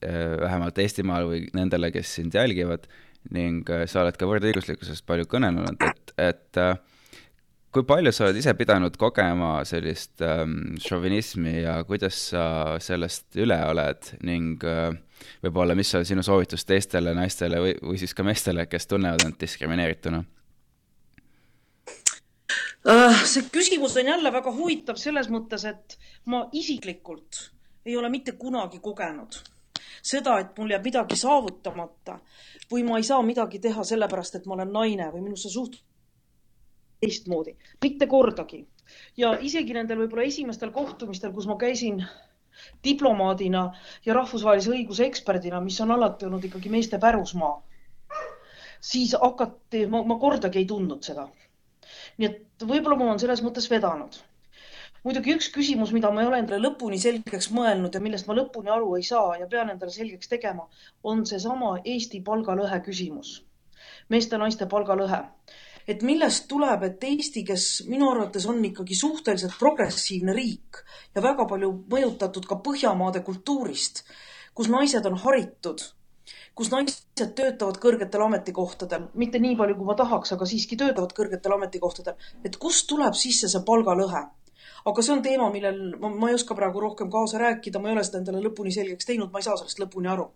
[0.00, 2.86] vähemalt Eestimaal või nendele, kes sind jälgivad
[3.34, 6.60] ning sa oled ka võrdõiguslikkusest palju kõnelenud, et, et
[7.74, 12.44] kui palju sa oled ise pidanud kogema sellist ähm, šovinismi ja kuidas sa
[12.80, 14.94] sellest üle oled ning äh,
[15.42, 19.38] võib-olla, mis on sinu soovitus teistele naistele või, või siis ka meestele, kes tunnevad end
[19.40, 20.22] diskrimineerituna?
[22.88, 27.50] Äh, see küsimus on jälle väga huvitav selles mõttes, et ma isiklikult
[27.84, 29.40] ei ole mitte kunagi kogenud
[30.04, 32.18] seda, et mul jääb midagi saavutamata
[32.70, 35.80] või ma ei saa midagi teha sellepärast, et ma olen naine või minusse suht-
[37.00, 38.66] teistmoodi, mitte kordagi.
[39.16, 42.04] ja isegi nendel võib-olla esimestel kohtumistel, kus ma käisin
[42.84, 43.64] diplomaadina
[44.06, 47.54] ja rahvusvahelise õiguse eksperdina, mis on alati olnud ikkagi meeste pärusmaa,
[48.80, 51.28] siis hakati, ma, ma kordagi ei tundnud seda
[52.18, 54.20] nii et võib-olla mul on selles mõttes vedanud.
[55.04, 58.72] muidugi üks küsimus, mida ma ei ole endale lõpuni selgeks mõelnud ja millest ma lõpuni
[58.72, 60.68] aru ei saa ja pean endale selgeks tegema,
[61.12, 63.34] on seesama Eesti palgalõhe küsimus.
[64.08, 65.20] meeste-naiste palgalõhe.
[65.88, 70.80] Et millest tuleb, et Eesti, kes minu arvates on ikkagi suhteliselt progressiivne riik
[71.14, 74.04] ja väga palju mõjutatud ka Põhjamaade kultuurist,
[74.54, 75.84] kus naised on haritud
[76.54, 81.56] kus naised töötavad kõrgetel ametikohtadel, mitte nii palju, kui ma tahaks, aga siiski töötavad kõrgetel
[81.56, 82.14] ametikohtadel,
[82.46, 84.24] et kust tuleb sisse see palgalõhe?
[84.84, 87.96] aga see on teema, millel ma, ma ei oska praegu rohkem kaasa rääkida, ma ei
[87.96, 90.26] ole seda endale lõpuni selgeks teinud, ma ei saa sellest lõpuni aru.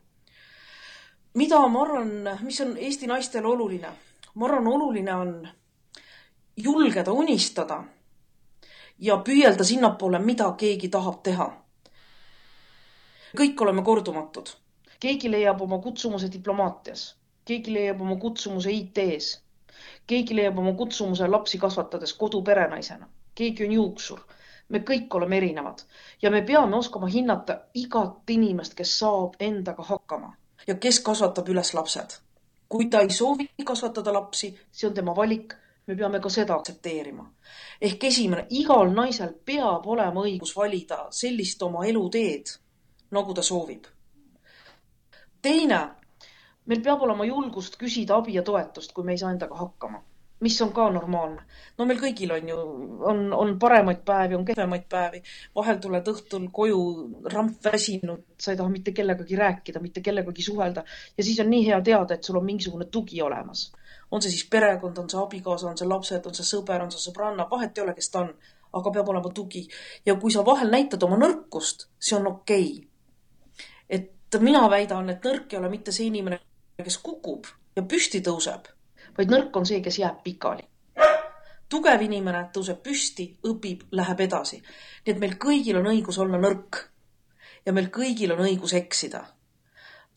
[1.36, 3.92] mida ma arvan, mis on Eesti naistele oluline?
[4.38, 5.32] Ma arvan, oluline on
[6.56, 7.82] julgeda unistada
[8.98, 11.50] ja püüelda sinnapoole, mida keegi tahab teha.
[13.38, 14.54] kõik oleme kordumatud
[15.00, 17.02] keegi leiab oma kutsumuse diplomaatias,
[17.44, 19.38] keegi leiab oma kutsumuse IT-s,
[20.06, 24.26] keegi leiab oma kutsumuse lapsi kasvatades koduperenaisena, keegi on juuksur.
[24.68, 25.78] me kõik oleme erinevad
[26.22, 30.34] ja me peame oskama hinnata igat inimest, kes saab endaga hakkama
[30.66, 32.18] ja kes kasvatab üles lapsed.
[32.68, 35.54] Kui ta ei soovi kasvatada lapsi, see on tema valik.
[35.88, 37.24] Me peame ka seda aktsepteerima.
[37.80, 42.50] ehk esimene, igal naisel peab olema õigus valida sellist oma eluteed,
[43.10, 43.86] nagu ta soovib.
[45.42, 45.78] Teine,
[46.66, 50.02] meil peab olema julgust küsida abi ja toetust, kui me ei saa endaga hakkama,
[50.40, 51.42] mis on ka normaalne.
[51.78, 52.58] no meil kõigil on ju,
[53.10, 55.22] on, on paremaid päevi, on kehvemaid päevi.
[55.54, 56.80] vahel tuled õhtul koju
[57.32, 60.84] rampväsinud, sa ei taha mitte kellegagi rääkida, mitte kellegagi suhelda
[61.18, 63.72] ja siis on nii hea teada, et sul on mingisugune tugi olemas.
[64.10, 67.10] on see siis perekond, on see abikaasa, on see lapsed, on see sõber, on see
[67.10, 68.32] sõbranna, vahet ei ole, kes ta on,
[68.72, 69.66] aga peab olema tugi.
[70.06, 72.86] ja kui sa vahel näitad oma nõrkust, see on okei okay.
[73.88, 76.40] et mina väidan, et nõrk ei ole mitte see inimene,
[76.84, 77.46] kes kukub
[77.76, 78.68] ja püsti tõuseb,
[79.18, 80.62] vaid nõrk on see, kes jääb pikali.
[81.68, 84.62] tugev inimene tõuseb püsti, õpib, läheb edasi.
[84.62, 86.78] nii et meil kõigil on õigus olla nõrk.
[87.66, 89.24] ja meil kõigil on õigus eksida.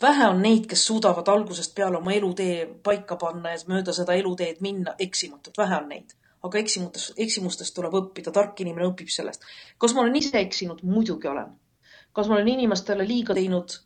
[0.01, 4.61] vähe on neid, kes suudavad algusest peale oma elutee paika panna ja mööda seda eluteed
[4.61, 6.13] minna eksimatult, vähe on neid.
[6.43, 9.41] aga eksimustest, eksimustest tuleb õppida, tark inimene õpib sellest.
[9.77, 10.83] kas ma olen ise eksinud?
[10.83, 11.57] muidugi olen.
[12.13, 13.81] kas ma olen inimestele liiga teinud?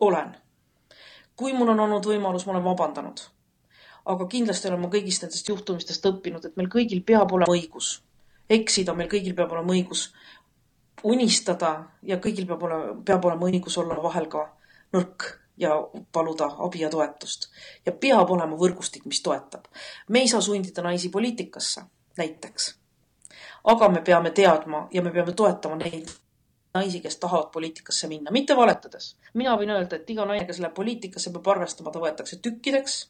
[0.00, 0.36] olen.
[1.36, 3.37] kui mul on olnud võimalus, ma olen vabandanud.
[4.08, 7.98] Aga kindlasti olen ma kõigist nendest juhtumistest õppinud, et meil kõigil peab olema õigus
[8.48, 10.08] eksida, meil kõigil peab olema õigus
[11.04, 14.46] unistada ja kõigil peab olema, peab olema õigus olla vahel ka
[14.96, 15.74] nõrk ja
[16.12, 17.50] paluda abi ja toetust.
[17.86, 19.66] ja peab olema võrgustik, mis toetab.
[20.08, 21.82] me ei saa sundida naisi poliitikasse,
[22.18, 22.74] näiteks.
[23.64, 26.08] aga me peame teadma ja me peame toetama neid
[26.74, 29.16] naisi, kes tahavad poliitikasse minna, mitte valetades.
[29.34, 33.08] mina võin öelda, et iga naine, kes läheb poliitikasse, peab arvestama, ta võetakse tükkideks.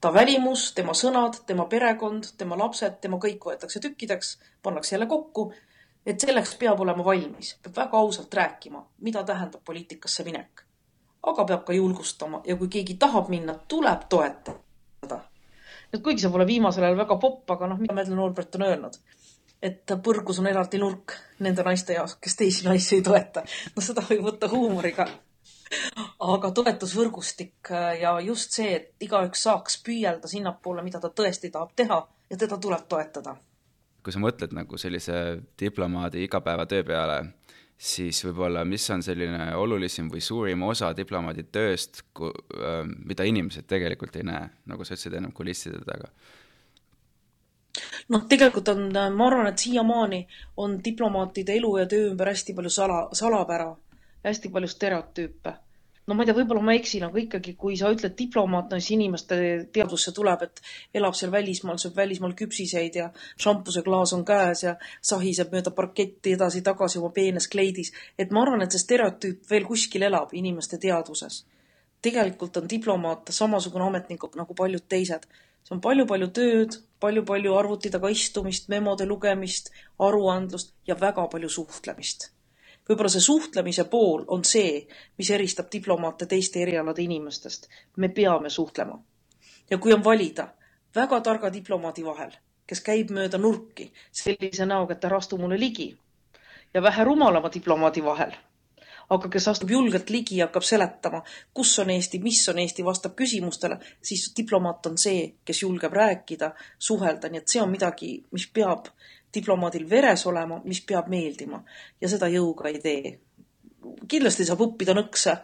[0.00, 5.52] Ta välimus, tema sõnad, tema perekond, tema lapsed, tema kõik võetakse tükkideks, pannakse jälle kokku.
[6.06, 10.68] et selleks peab olema valmis, peab väga ausalt rääkima, mida tähendab poliitikasse minek
[11.22, 15.20] aga peab ka julgustama ja kui keegi tahab minna, tuleb toetada.
[15.92, 18.98] et kuigi see pole viimasel ajal väga popp, aga noh, mida Madeleine Albright on öelnud,
[19.62, 23.44] et põrgus on eraldi nurk nende naiste jaoks, kes teisi naisi ei toeta.
[23.76, 25.08] no seda võib võtta huumoriga.
[26.34, 32.00] Aga toetusvõrgustik ja just see, et igaüks saaks püüelda sinnapoole, mida ta tõesti tahab teha
[32.30, 33.36] ja teda tuleb toetada.
[34.02, 37.18] kui sa mõtled nagu sellise diplomaadi igapäevatöö peale
[37.78, 42.02] siis võib-olla, mis on selline olulisim või suurim osa diplomaadi tööst,
[43.04, 46.12] mida inimesed tegelikult ei näe, nagu sa ütlesid ennem kulisside taga?
[48.08, 50.22] noh, tegelikult on, ma arvan, et siiamaani
[50.64, 53.68] on diplomaatide elu ja töö ümber hästi palju sala, salapära,
[54.24, 55.54] hästi palju stereotüüpe
[56.08, 58.94] no ma ei tea, võib-olla ma eksin, aga ikkagi, kui sa ütled diplomaat, no siis
[58.96, 59.36] inimeste
[59.74, 60.62] teadvusse tuleb, et
[60.96, 63.10] elab seal välismaal, sööb välismaal küpsiseid ja
[63.44, 64.74] šampuseklaas on käes ja
[65.10, 67.92] sahiseb mööda parketti edasi-tagasi oma peenes kleidis.
[68.18, 71.44] et ma arvan, et see stereotüüp veel kuskil elab inimeste teadvuses.
[72.02, 75.28] tegelikult on diplomaat samasugune ametnik nagu paljud teised.
[75.64, 82.30] see on palju-palju tööd, palju-palju arvuti taga istumist, memode lugemist, aruandlust ja väga palju suhtlemist
[82.88, 84.86] võib-olla see suhtlemise pool on see,
[85.18, 87.68] mis eristab diplomaate teiste erialade inimestest.
[87.96, 88.98] me peame suhtlema.
[89.70, 90.48] ja kui on valida
[90.94, 92.30] väga targa diplomaadi vahel,
[92.66, 95.96] kes käib mööda nurki sellise näoga, et ära astu mulle ligi,
[96.74, 98.32] ja vähe rumalama diplomaadi vahel,
[99.10, 101.22] aga kes astub julgelt ligi ja hakkab seletama,
[101.54, 106.52] kus on Eesti, mis on Eesti, vastab küsimustele, siis diplomaat on see, kes julgeb rääkida,
[106.78, 108.90] suhelda, nii et see on midagi, mis peab
[109.34, 111.60] diplomaadil veres olema, mis peab meeldima
[112.00, 113.18] ja seda jõuga ei tee.
[114.08, 115.34] kindlasti saab õppida nõkse,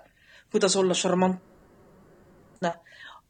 [0.52, 2.72] kuidas olla šarmantne,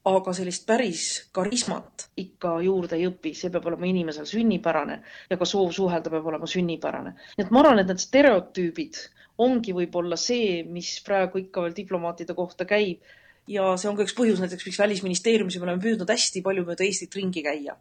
[0.04, 5.48] aga sellist päris karismat ikka juurde ei õpi, see peab olema inimesel sünnipärane ja ka
[5.48, 7.14] soov suhelda peab olema sünnipärane.
[7.36, 9.00] nii et ma arvan, et need stereotüübid
[9.44, 13.02] ongi võib-olla see, mis praegu ikka veel diplomaatide kohta käib
[13.48, 16.86] ja see on ka üks põhjus näiteks, miks Välisministeeriumis me oleme püüdnud hästi palju mööda
[16.86, 17.74] Eestit ringi käia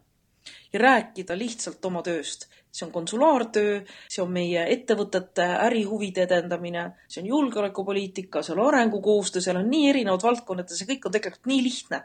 [0.72, 2.48] ja rääkida lihtsalt oma tööst.
[2.74, 3.74] see on konsulaartöö,
[4.10, 9.92] see on meie ettevõtete ärihuvide edendamine, see on julgeolekupoliitika, see on arengukoostöö, seal on nii
[9.92, 12.00] erinevad valdkonnad ja see kõik on tegelikult nii lihtne,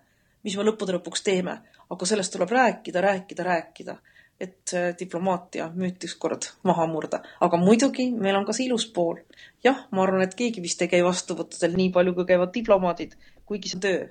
[0.46, 1.58] mis me lõppude lõpuks teeme.
[1.90, 3.96] aga sellest tuleb rääkida, rääkida, rääkida,
[4.40, 7.24] et diplomaatia müüt ükskord maha murda.
[7.42, 9.18] aga muidugi meil on ka see ilus pool.
[9.64, 13.74] jah, ma arvan, et keegi vist ei käi vastuvõttudel nii palju, kui käivad diplomaadid, kuigi
[13.74, 14.08] see on töö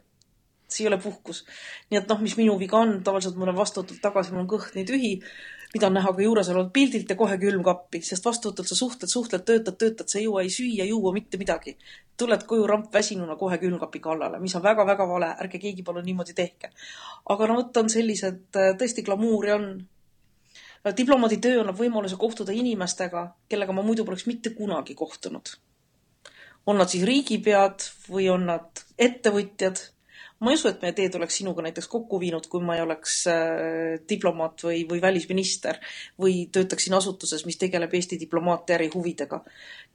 [0.69, 1.45] see ei ole puhkus.
[1.91, 4.77] nii et noh, mis minu viga on, tavaliselt ma olen vastuvõtult tagasi, mul on kõht
[4.77, 5.13] nii tühi,
[5.75, 9.77] mida on näha ka juuresolevat pildilt ja kohe külmkappi, sest vastuvõtult sa suhtled, suhtled, töötad,
[9.81, 11.77] töötad, sa ei jõua ei süüa, juua, mitte midagi.
[12.19, 16.73] tuled koju rampväsinuna kohe külmkapi kallale, mis on väga-väga vale, ärge keegi palun niimoodi tehke.
[17.29, 19.87] aga no vot, on sellised, tõesti glamuuri on.
[20.97, 25.49] diplomaadi töö annab võimaluse kohtuda inimestega, kellega ma muidu poleks mitte kunagi kohtunud.
[26.67, 29.98] on nad siis riigipead või on nad ettevõtjad
[30.41, 33.17] ma ei usu, et meie teed oleks sinuga näiteks kokku viinud, kui ma ei oleks
[33.33, 35.81] äh, diplomaat või, või välisminister
[36.21, 39.43] või töötaksin asutuses, mis tegeleb Eesti diplomaatia ärihuvidega.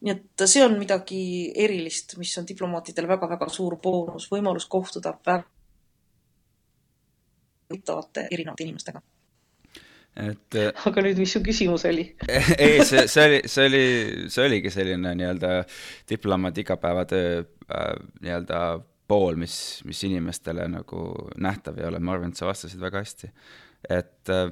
[0.04, 1.24] nii et see on midagi
[1.56, 5.48] erilist, mis on diplomaatidel väga-väga suur boonus, võimalus kohtuda väga
[7.72, 9.02] huvitavate erinevate inimestega
[10.14, 12.04] et äh, aga nüüd, mis su küsimus oli
[12.62, 13.86] ei, see, see oli, see oli,
[14.30, 15.54] see oligi selline nii-öelda
[16.10, 18.60] diplomaadi igapäevatöö äh, nii-öelda
[19.14, 21.06] pool, mis, mis inimestele nagu
[21.38, 23.32] nähtav ei ole, ma arvan, et sa vastasid väga hästi.
[23.94, 24.48] et äh,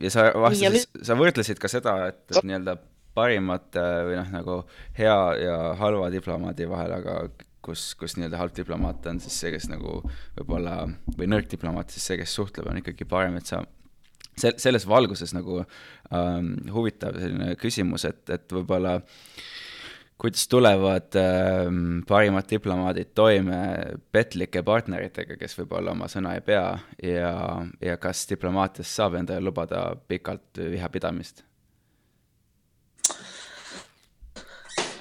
[0.00, 2.78] ja sa vastasid, sa võrdlesid ka seda, et, et nii-öelda
[3.14, 4.60] parimate või noh, nagu
[4.98, 7.18] hea ja halva diplomaadi vahel, aga
[7.64, 10.00] kus, kus nii-öelda halb diplomaat on siis see, kes nagu
[10.38, 10.82] võib-olla,
[11.18, 13.62] või nõrk diplomaat siis see, kes suhtleb, on ikkagi parem, et sa
[14.36, 18.98] se-, selles valguses nagu ähm, huvitav selline küsimus, et, et võib-olla
[20.18, 21.66] kuidas tulevad äh,
[22.08, 23.58] parimad diplomaadid toime
[24.12, 26.68] petlike partneritega, kes võib-olla oma sõna ei pea
[27.02, 27.32] ja,
[27.82, 31.44] ja kas diplomaatias saab endale lubada pikalt vihapidamist?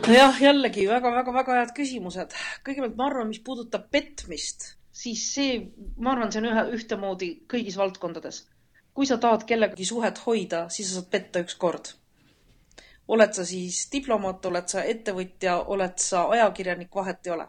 [0.10, 2.34] jah, jällegi väga-väga-väga head küsimused.
[2.66, 5.60] kõigepealt ma arvan, mis puudutab petmist, siis see,
[5.98, 8.48] ma arvan, see on ühe, ühtemoodi kõigis valdkondades.
[8.94, 11.94] kui sa tahad kellegagi suhet hoida, siis sa saad petta üks kord
[13.08, 17.48] oled sa siis diplomaat, oled sa ettevõtja, oled sa ajakirjanik, vahet ei ole.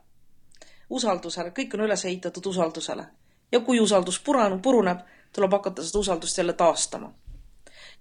[0.90, 3.06] usaldusele, kõik on üles ehitatud usaldusele.
[3.52, 5.00] ja kui usaldus puranu, puruneb,
[5.32, 7.12] tuleb hakata seda usaldust jälle taastama.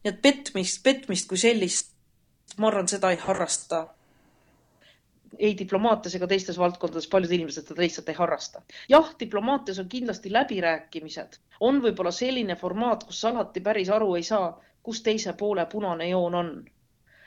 [0.03, 1.93] nii et petmist, petmist kui sellist,
[2.57, 3.87] ma arvan, seda ei harrasta
[5.39, 8.61] ei diplomaatias ega teistes valdkondades paljud inimesed seda lihtsalt ei harrasta.
[8.89, 14.61] jah, diplomaatias on kindlasti läbirääkimised, on võib-olla selline formaat, kus alati päris aru ei saa,
[14.83, 16.51] kus teise poole punane joon on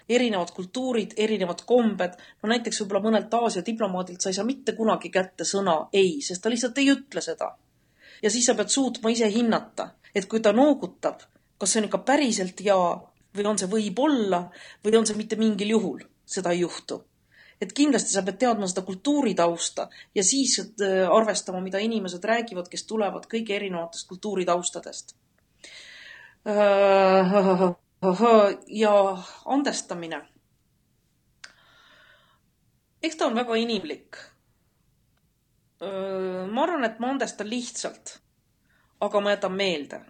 [0.09, 2.17] erinevad kultuurid, erinevad kombed.
[2.43, 6.43] no näiteks võib-olla mõnelt Aasia diplomaadilt sa ei saa mitte kunagi kätte sõna ei, sest
[6.43, 7.57] ta lihtsalt ei ütle seda.
[8.23, 11.21] ja siis sa pead suutma ise hinnata, et kui ta noogutab,
[11.59, 12.95] kas see on ikka päriselt jaa
[13.37, 14.47] või on see võib-olla
[14.85, 17.03] või on see mitte mingil juhul, seda ei juhtu
[17.61, 22.85] et kindlasti sa pead teadma seda kultuuritausta ja siis äh, arvestama, mida inimesed räägivad, kes
[22.87, 25.17] tulevad kõige erinevatest kultuuritaustadest.
[28.67, 30.29] Ja andestamine.
[33.03, 34.17] eks ta on väga inimlik.
[36.51, 38.19] ma arvan, et ma andestan lihtsalt,
[39.01, 40.01] aga ma jätan meelde.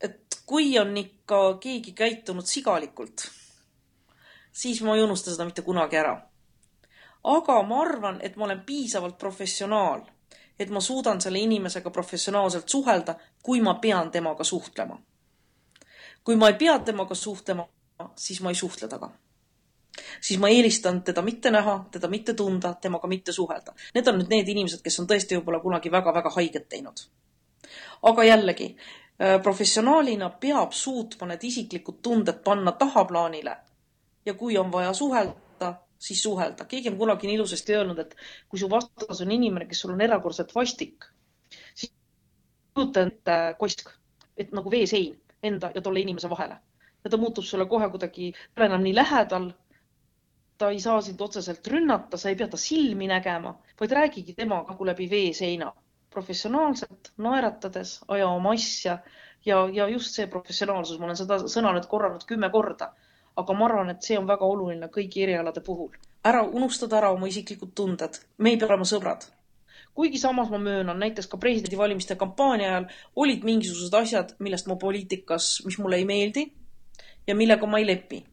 [0.00, 3.30] et kui on ikka keegi käitunud sigalikult,
[4.52, 6.20] siis ma ei unusta seda mitte kunagi ära.
[7.24, 10.02] aga ma arvan, et ma olen piisavalt professionaal,
[10.58, 14.98] et ma suudan selle inimesega professionaalselt suhelda, kui ma pean temaga suhtlema
[16.24, 17.66] kui ma ei pea temaga suhtlema,
[18.16, 19.12] siis ma ei suhtle temaga.
[20.20, 23.74] siis ma eelistan teda mitte näha, teda mitte tunda, temaga mitte suhelda.
[23.94, 27.04] Need on nüüd need inimesed, kes on tõesti võib-olla kunagi väga-väga haiget teinud.
[28.02, 28.76] aga jällegi,
[29.20, 33.56] äh, professionaalina peab suutma need isiklikud tunded panna tahaplaanile
[34.26, 36.64] ja kui on vaja suhelda, siis suhelda.
[36.64, 38.16] keegi on kunagi nii ilusasti öelnud, et
[38.48, 41.04] kui su vastas on inimene, kes sul on erakordselt vastik,
[41.74, 41.92] siis
[42.74, 43.90] kujuta ette kosk,
[44.36, 46.56] et nagu veesein enda ja tolle inimese vahele.
[47.04, 49.50] ja ta muutub sulle kohe kuidagi, ta ei ole enam nii lähedal.
[50.58, 54.72] ta ei saa sind otseselt rünnata, sa ei pea ta silmi nägema, vaid räägigi temaga
[54.72, 55.72] nagu läbi veeseina.
[56.10, 58.98] professionaalselt, naeratades, aja oma asja
[59.44, 62.92] ja, ja just see professionaalsus, ma olen seda sõna nüüd korranud kümme korda,
[63.36, 65.90] aga ma arvan, et see on väga oluline kõigi erialade puhul.
[66.24, 69.26] ära unustada ära oma isiklikud tunded, me ei pea olema sõbrad
[69.94, 75.62] kuigi samas ma möönan, näiteks ka presidendivalimiste kampaania ajal olid mingisugused asjad, millest ma poliitikas,
[75.66, 76.46] mis mulle ei meeldi
[77.26, 78.24] ja millega ma ei lepi.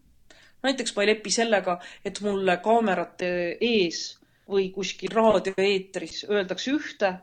[0.63, 4.02] näiteks ma ei lepi sellega, et mulle kaamerate ees
[4.50, 7.13] või kuskil raadioeetris öeldakse ühte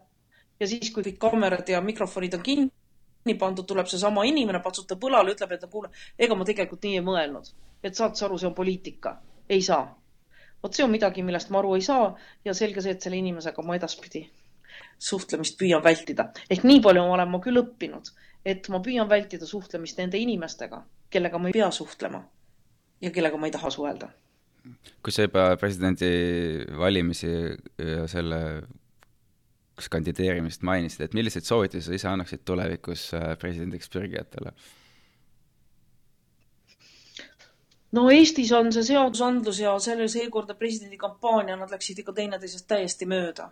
[0.60, 5.34] ja siis, kui kõik kaamerad ja mikrofonid on kinni pandud, tuleb seesama inimene, patsutab õlale,
[5.34, 7.54] ütleb, et kuule, ega ma tegelikult nii ei mõelnud.
[7.82, 9.18] et saad sa aru, see on poliitika.
[9.48, 9.98] ei saa
[10.62, 12.10] vot see on midagi, millest ma aru ei saa
[12.44, 14.24] ja selge see, et selle inimesega ma edaspidi
[14.98, 16.30] suhtlemist püüan vältida.
[16.50, 18.10] ehk nii palju olen ma küll õppinud,
[18.44, 22.24] et ma püüan vältida suhtlemist nende inimestega, kellega ma ei pea suhtlema
[23.00, 24.10] ja kellega ma ei taha suhelda.
[25.02, 27.30] kui sa juba presidendivalimisi
[27.78, 28.40] ja selle
[29.78, 34.52] kandideerimist mainisid, et milliseid soovitusi sa ise annaksid tulevikus äh, presidendiks pürgijatele?
[37.92, 43.50] No Eestis on see seadusandlus ja selle seekordne presidendikampaania, nad läksid ikka teineteisest täiesti mööda.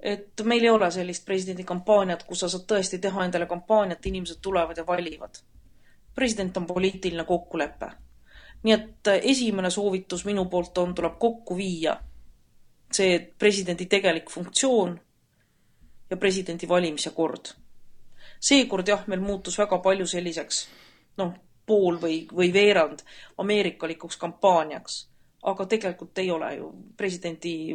[0.00, 4.76] et meil ei ole sellist presidendikampaaniat, kus sa saad tõesti teha endale kampaaniat, inimesed tulevad
[4.76, 5.38] ja valivad.
[6.14, 7.90] president on poliitiline kokkulepe.
[8.62, 11.96] nii et esimene soovitus minu poolt on, tuleb kokku viia
[12.92, 15.00] see presidendi tegelik funktsioon
[16.10, 17.54] ja presidendi valimise kord.
[18.40, 20.68] seekord jah, meil muutus väga palju selliseks
[21.16, 21.34] noh,
[21.66, 23.04] pool või, või veerand
[23.38, 25.08] ameerikalikuks kampaaniaks.
[25.44, 27.74] aga tegelikult ei ole ju presidendi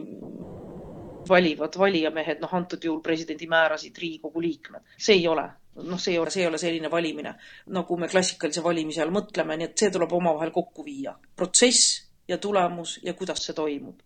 [1.29, 4.81] valivad valijamehed, noh, antud juhul presidendi määrasid Riigikogu liikmed.
[4.97, 7.35] see ei ole, noh, see ei ole, see ei ole selline valimine,
[7.67, 11.15] nagu me klassikalise valimise all mõtleme, nii et see tuleb omavahel kokku viia.
[11.35, 14.01] protsess ja tulemus ja kuidas see toimub.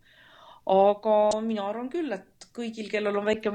[0.66, 3.50] aga mina arvan küll, et kõigil, kellel on väike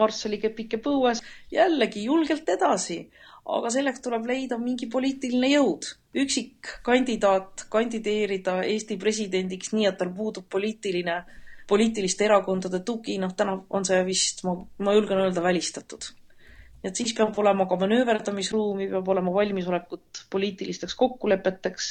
[0.00, 1.20] Marsseli kepike põues,
[1.52, 3.02] jällegi julgelt edasi
[3.46, 5.88] aga selleks tuleb leida mingi poliitiline jõud.
[6.20, 11.20] üksikkandidaat kandideerida Eesti presidendiks nii, et tal puudub poliitiline,
[11.70, 16.10] poliitiliste erakondade tugi, noh, täna on see vist, ma, ma julgen öelda, välistatud.
[16.82, 21.90] et siis peab olema ka manööverdamisruumi, peab olema valmisolekut poliitilisteks kokkulepeteks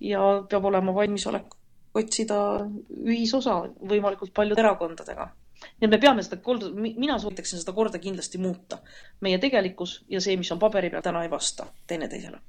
[0.00, 1.56] ja peab olema valmisolek
[1.96, 2.38] otsida
[3.04, 5.30] ühisosa võimalikult paljude erakondadega.
[5.62, 8.78] Nii et me peame seda korda, mina soovitaksin seda korda kindlasti muuta.
[9.20, 12.40] meie tegelikkus ja see, mis on paberi peal, täna ei vasta teineteisele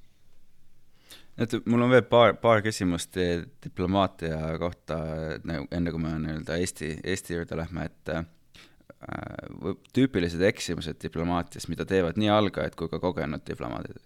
[1.37, 3.17] et mul on veel paar, paar küsimust
[3.63, 4.97] diplomaatia kohta,
[5.45, 8.25] nagu enne kui me nii-öelda Eesti, Eesti juurde lähme, et äh,
[9.93, 14.01] tüüpilised eksimused diplomaatias, mida teevad nii algajad kui ka kogenud diplomaadid?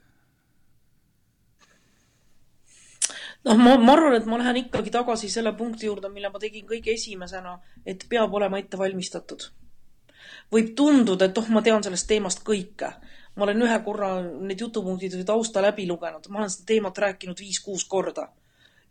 [3.48, 6.68] Noh, ma, ma arvan, et ma lähen ikkagi tagasi selle punkti juurde, mille ma tegin
[6.68, 9.50] kõige esimesena, et peab olema ette valmistatud.
[10.52, 12.92] võib tunduda, et oh, ma tean sellest teemast kõike
[13.36, 17.40] ma olen ühe korra need jutupunktid või tausta läbi lugenud, ma olen seda teemat rääkinud
[17.40, 18.30] viis-kuus korda.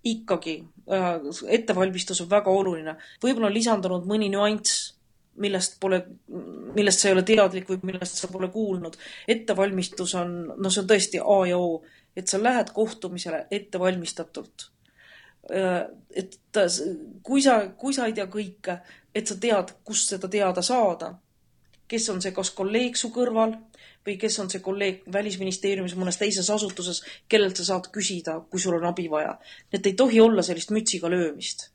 [0.05, 0.55] ikkagi
[0.89, 1.09] äh,
[1.49, 2.97] ettevalmistus on väga oluline.
[3.23, 4.95] võib-olla on lisandunud mõni nüanss,
[5.37, 6.01] millest pole,
[6.75, 8.97] millest sa ei ole teadlik või millest sa pole kuulnud.
[9.29, 11.83] ettevalmistus on, no see on tõesti A ja O,
[12.17, 14.71] et sa lähed kohtumisele ettevalmistatult.
[15.51, 16.39] Äh, et
[17.23, 18.81] kui sa, kui sa ei tea kõike,
[19.15, 21.15] et sa tead, kust seda teada saada,
[21.91, 23.57] kes on see, kas kolleeg su kõrval
[24.07, 28.79] või kes on see kolleeg Välisministeeriumis mõnes teises asutuses, kellelt sa saad küsida, kui sul
[28.79, 29.39] on abi vaja.
[29.73, 31.71] et ei tohi olla sellist mütsiga löömist.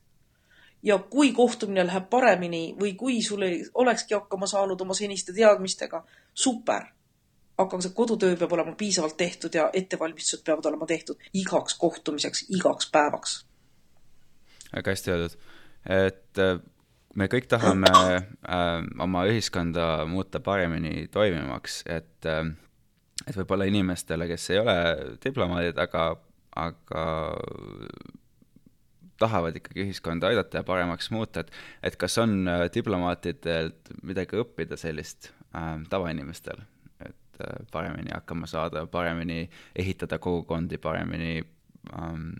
[0.82, 6.04] ja kui kohtumine läheb paremini või kui sul ei olekski hakkama saanud oma seniste teadmistega,
[6.34, 6.95] super.
[7.58, 12.90] Aga see kodutöö peab olema piisavalt tehtud ja ettevalmistused peavad olema tehtud igaks kohtumiseks, igaks
[12.92, 13.36] päevaks.
[14.74, 15.38] väga hästi öeldud,
[15.88, 16.60] et äh,
[17.14, 22.52] me kõik tahame äh, oma ühiskonda muuta paremini toimivaks, et äh,,
[23.26, 24.76] et võib-olla inimestele, kes ei ole
[25.24, 26.10] diplomaadid, aga,
[26.60, 27.04] aga
[29.20, 31.52] tahavad ikkagi ühiskonda aidata ja paremaks muuta, et,
[31.82, 36.60] et kas on äh, diplomaatidelt midagi õppida sellist äh, tavainimestel,
[37.36, 41.44] et äh, paremini hakkama saada, paremini ehitada kogukondi, paremini
[41.92, 42.32] ähm,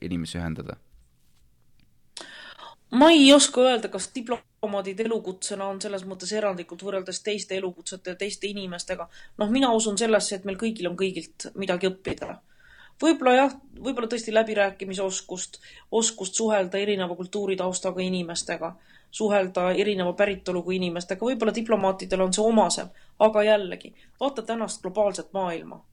[0.00, 0.76] inimesi ühendada
[2.90, 8.16] ma ei oska öelda, kas diplomaadid elukutsena on selles mõttes erandlikult võrreldes teiste elukutsete ja
[8.16, 9.08] teiste inimestega.
[9.38, 12.38] noh, mina usun sellesse, et meil kõigil on kõigilt midagi õppida.
[13.02, 15.60] võib-olla jah, võib-olla tõesti läbirääkimisoskust,
[15.92, 18.76] oskust suhelda erineva kultuuritaustaga inimestega,
[19.10, 22.88] suhelda erineva päritoluga inimestega, võib-olla diplomaatidel on see omasem,
[23.18, 25.84] aga jällegi, vaata tänast globaalset maailma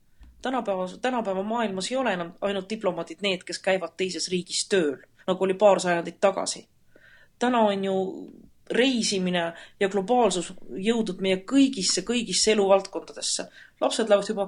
[0.42, 4.98] tänapäeva, tänapäeva maailmas ei ole enam ainult diplomaadid need, kes käivad teises riigis tööl,
[5.28, 6.68] nagu oli paar sajandit tagasi
[7.40, 7.96] täna on ju
[8.72, 13.48] reisimine ja globaalsus jõudnud meie kõigisse, kõigisse eluvaldkondadesse.
[13.82, 14.48] lapsed lähevad juba,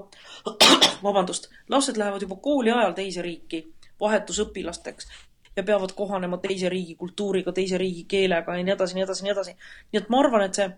[1.08, 3.68] vabandust, lapsed lähevad juba kooli ajal teise riiki
[4.00, 5.08] vahetusõpilasteks
[5.56, 9.32] ja peavad kohanema teise riigi kultuuriga, teise riigi keelega ja nii edasi, nii edasi, nii
[9.32, 9.56] edasi.
[9.92, 10.70] nii et ma arvan, et see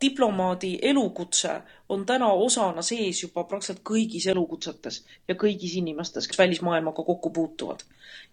[0.00, 7.04] diplomaadi elukutse on täna osana sees juba praktiliselt kõigis elukutsetes ja kõigis inimestes, kes välismaailmaga
[7.04, 7.80] kokku puutuvad.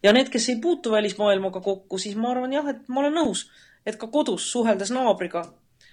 [0.03, 3.49] ja need, kes ei puutu välismaailmaga kokku, siis ma arvan jah, et ma olen nõus,
[3.85, 5.45] et ka kodus suheldes naabriga,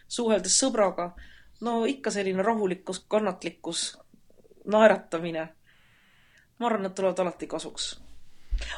[0.09, 1.13] suheldes sõbraga,
[1.61, 3.99] no ikka selline rahulikkus, kannatlikkus,
[4.65, 5.49] naeratamine.
[6.59, 8.08] ma arvan, need tulevad alati kasuks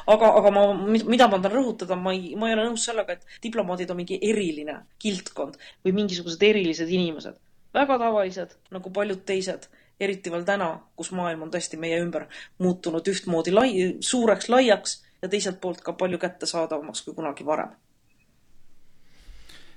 [0.07, 3.43] aga, aga ma, mida ma tahan rõhutada, ma ei, ma ei ole nõus sellega, et
[3.43, 7.39] diplomaadid on mingi eriline kildkond või mingisugused erilised inimesed.
[7.73, 9.69] väga tavalised, nagu paljud teised,
[9.99, 12.27] eriti veel täna, kus maailm on tõesti meie ümber
[12.59, 13.69] muutunud ühtmoodi lai,
[14.01, 17.71] suureks, laiaks ja teiselt poolt ka palju kättesaadavamaks kui kunagi varem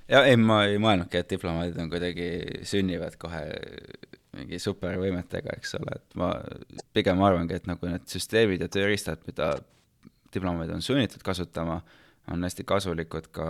[0.09, 2.29] ja ei, ma ei mõelnudki, et diplomaadid on kuidagi,
[2.69, 3.45] sünnivad kohe
[4.35, 6.33] mingi supervõimetega, eks ole, et ma
[6.97, 9.55] pigem arvangi, et nagu need süsteemid ja tööriistad, mida
[10.35, 11.81] diplomaadid on sunnitud kasutama,
[12.33, 13.49] on hästi kasulikud ka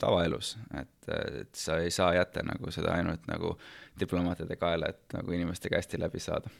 [0.00, 1.10] tavaelus, et,
[1.40, 3.56] et sa ei saa jätta nagu seda ainult nagu
[4.00, 6.52] diplomaatide kaela, et nagu inimestega hästi läbi saada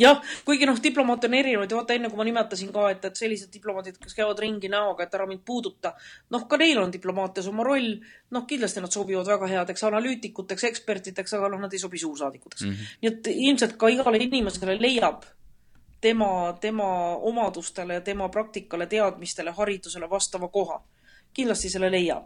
[0.00, 3.20] jah, kuigi noh, diplomaate on erinevaid ja vaata, enne kui ma nimetasin ka, et, et
[3.20, 5.92] sellised diplomaadid, kes käivad ringi näoga, et ära mind puuduta,
[6.34, 7.90] noh, ka neil on diplomaatias oma roll,
[8.34, 12.72] noh, kindlasti nad sobivad väga headeks analüütikuteks, ekspertideks, aga noh, nad ei sobi suursaadikuteks mm.
[12.72, 12.96] -hmm.
[13.02, 15.26] nii et ilmselt ka igale inimesele leiab
[16.00, 20.82] tema, tema omadustele ja tema praktikale, teadmistele, haridusele vastava koha.
[21.32, 22.24] kindlasti selle leiab.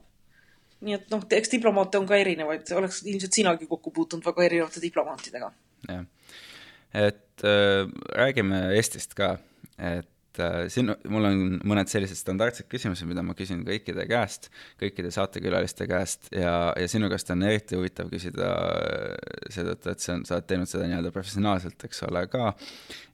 [0.85, 4.81] nii et noh, eks diplomaate on ka erinevaid, oleks ilmselt sinagi kokku puutunud väga erinevate
[4.83, 5.53] diplomaatidega.
[5.89, 6.05] jah,
[6.95, 9.39] et äh, räägime Eestist ka,
[9.79, 10.09] et
[10.72, 16.28] siin mul on mõned sellised standardsed küsimused, mida ma küsin kõikide käest, kõikide saatekülaliste käest
[16.35, 19.14] ja, ja sinu käest on eriti huvitav küsida äh,
[19.55, 22.53] seetõttu, et see on, sa oled teinud seda nii-öelda professionaalselt, eks ole, ka.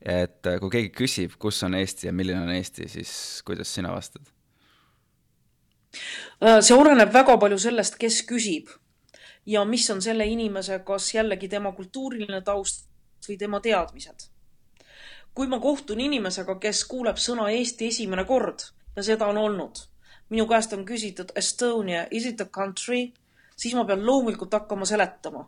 [0.01, 3.13] et äh, kui keegi küsib, kus on Eesti ja milline on Eesti, siis
[3.47, 4.25] kuidas sina vastad?
[6.41, 8.71] see oleneb väga palju sellest, kes küsib
[9.51, 12.87] ja mis on selle inimese, kas jällegi tema kultuuriline taust
[13.27, 14.31] või tema teadmised
[15.35, 18.67] kui ma kohtun inimesega, kes kuuleb sõna Eesti esimene kord
[18.97, 19.85] ja seda on olnud,
[20.31, 23.11] minu käest on küsitud Estonia, is it a country,
[23.57, 25.45] siis ma pean loomulikult hakkama seletama,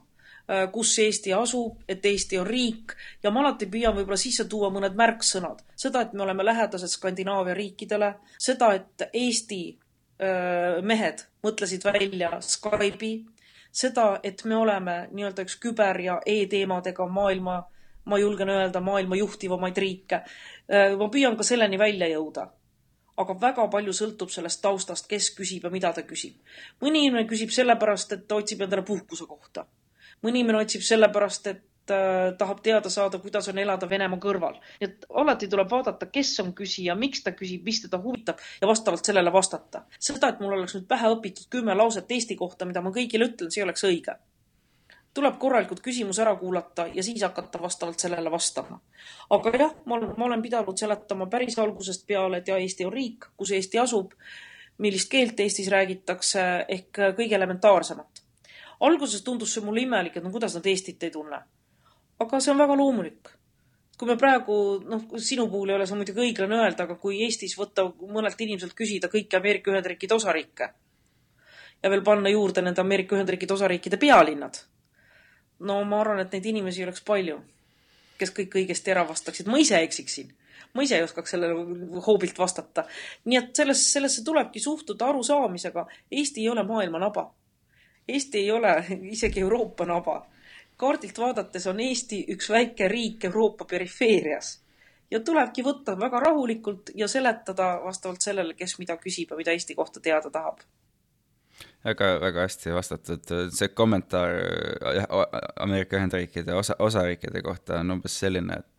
[0.51, 4.70] äh, kus Eesti asub, et Eesti on riik ja ma alati püüan võib-olla sisse tuua
[4.70, 5.62] mõned märksõnad.
[5.76, 9.62] seda, et me oleme lähedased Skandinaavia riikidele, seda, et Eesti
[10.22, 13.24] äh, mehed mõtlesid välja Skype'i,
[13.72, 17.62] seda, et me oleme nii-öelda üks küber- ja e-teemadega maailma
[18.05, 20.23] ma julgen öelda, maailma juhtivamaid riike.
[20.67, 22.51] Äh, ma püüan ka selleni välja jõuda.
[23.23, 26.39] aga väga palju sõltub sellest taustast, kes küsib ja mida ta küsib.
[26.81, 29.67] mõni inimene küsib sellepärast, et ta otsib endale puhkuse kohta.
[30.23, 34.59] mõni inimene otsib sellepärast, et äh, tahab teada saada, kuidas on elada Venemaa kõrval.
[34.81, 38.67] nii et alati tuleb vaadata, kes on küsija, miks ta küsib, mis teda huvitab ja
[38.67, 39.85] vastavalt sellele vastata.
[39.99, 43.51] seda, et mul oleks nüüd pähe õpitud kümme lauset Eesti kohta, mida ma kõigile ütlen,
[43.51, 44.17] see oleks õige
[45.15, 48.81] tuleb korralikult küsimus ära kuulata ja siis hakata vastavalt sellele vastama.
[49.31, 53.29] aga jah, ma ma olen pidanud seletama päris algusest peale, et ja Eesti on riik,
[53.37, 54.13] kus Eesti asub,
[54.79, 58.23] millist keelt Eestis räägitakse, ehk kõige elementaarsemat.
[58.81, 61.43] alguses tundus see mulle imelik, et no kuidas nad Eestit ei tunne.
[62.19, 63.29] aga see on väga loomulik.
[63.99, 67.59] kui me praegu, noh, sinu puhul ei ole see muidugi õiglane öelda, aga kui Eestis
[67.59, 70.73] võtta mõnelt inimeselt küsida kõiki Ameerika Ühendriikide osariike
[71.83, 74.72] ja veel panna juurde nende Ameerika Ühendriikide osariikide pealinnad
[75.63, 77.39] no ma arvan, et neid inimesi oleks palju,
[78.19, 79.51] kes kõik õigesti ära vastaksid.
[79.51, 80.33] ma ise eksiksin.
[80.75, 82.85] ma ise ei oskaks sellele hoobilt vastata.
[83.25, 85.87] nii et selles, sellesse tulebki suhtuda arusaamisega.
[86.11, 87.31] Eesti ei ole maailma naba.
[88.09, 88.75] Eesti ei ole
[89.17, 90.27] isegi Euroopa naba.
[90.77, 94.59] kaardilt vaadates on Eesti üks väike riik Euroopa perifeerias
[95.11, 99.75] ja tulebki võtta väga rahulikult ja seletada vastavalt sellele, kes mida küsib ja mida Eesti
[99.75, 100.65] kohta teada tahab
[101.85, 104.37] väga, väga hästi vastatud, see kommentaar
[105.63, 108.73] Ameerika Ühendriikide osa, osariikide kohta on umbes selline, et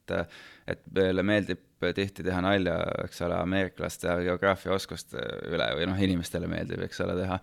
[0.67, 1.61] et meile meeldib
[1.95, 5.19] tihti teha nalja, eks ole, ameeriklaste geograafiaoskuste
[5.51, 7.39] üle või noh, inimestele meeldib, eks ole, teha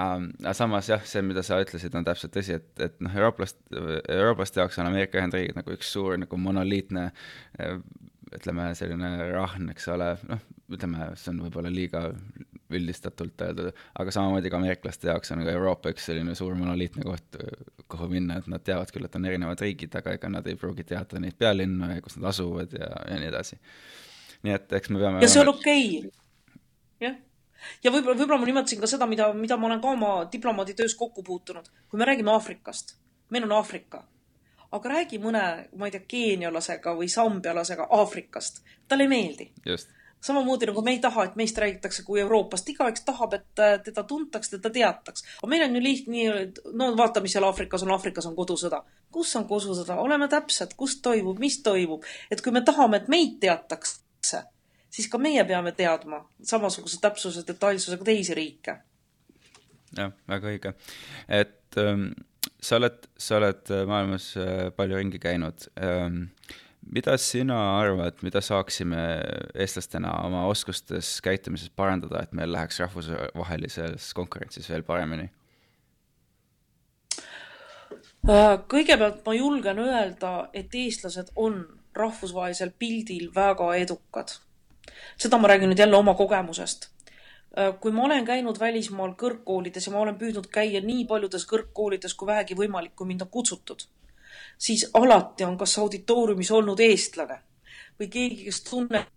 [0.00, 0.30] ähm,.
[0.42, 4.62] aga samas jah, see, mida sa ütlesid, on täpselt tõsi, et, et noh, eurooplast, eurooplaste
[4.62, 7.10] jaoks on Ameerika Ühendriigid nagu üks suur nagu monoliitne
[8.36, 12.02] ütleme, selline rahn, eks ole, noh, ütleme, see on võib-olla liiga
[12.70, 17.40] üldistatult öeldud, aga samamoodi ka ameeriklaste jaoks on ka Euroopa üks selline suur monoliitne koht,
[17.90, 20.86] kuhu minna, et nad teavad küll, et on erinevad riigid, aga ega nad ei pruugi
[20.86, 23.58] teada neid pealinnu ja kus nad asuvad ja, ja nii edasi.
[24.46, 26.12] nii et eks me peame ja see on okei okay..
[27.08, 27.18] jah.
[27.84, 31.26] ja võib-olla, võib-olla ma nimetasin ka seda, mida, mida ma olen ka oma diplomaaditöös kokku
[31.26, 31.66] puutunud.
[31.90, 32.94] kui me räägime Aafrikast,
[33.34, 34.04] meil on Aafrika
[34.72, 35.44] aga räägi mõne,
[35.76, 39.50] ma ei tea, keenialasega või sambialasega Aafrikast, talle ei meeldi.
[40.20, 44.04] samamoodi nagu me ei taha, et meist räägitakse kui Euroopast, igaüks tahab, et äh, teda
[44.04, 45.24] tuntaks, teda teataks.
[45.38, 48.82] aga meil on ju lihtne no vaata, mis seal Aafrikas on, Aafrikas on kodusõda.
[49.10, 53.38] kus on kodusõda, oleme täpsed, kus toimub, mis toimub, et kui me tahame, et meid
[53.40, 54.42] teatakse,
[54.90, 58.76] siis ka meie peame teadma samasuguse täpsuse, detailsusega teisi riike.
[59.96, 60.74] jah, väga õige.
[61.28, 62.12] et ähm,
[62.62, 66.26] sa oled, sa oled maailmas äh, palju ringi käinud ähm,
[66.92, 69.00] mida sina arvad, mida saaksime
[69.54, 75.28] eestlastena oma oskustes, käitumises parandada, et meil läheks rahvusvahelises konkurentsis veel paremini?
[78.28, 81.62] Äh, kõigepealt ma julgen öelda, et eestlased on
[81.96, 84.38] rahvusvahelisel pildil väga edukad.
[85.16, 86.89] seda ma räägin nüüd jälle oma kogemusest.
[87.58, 92.14] Äh, kui ma olen käinud välismaal kõrgkoolides ja ma olen püüdnud käia nii paljudes kõrgkoolides
[92.14, 93.88] kui vähegi võimalik, kui mind on kutsutud
[94.60, 97.38] siis alati on kas auditooriumis olnud eestlane
[98.00, 99.08] või keegi, kes tunneb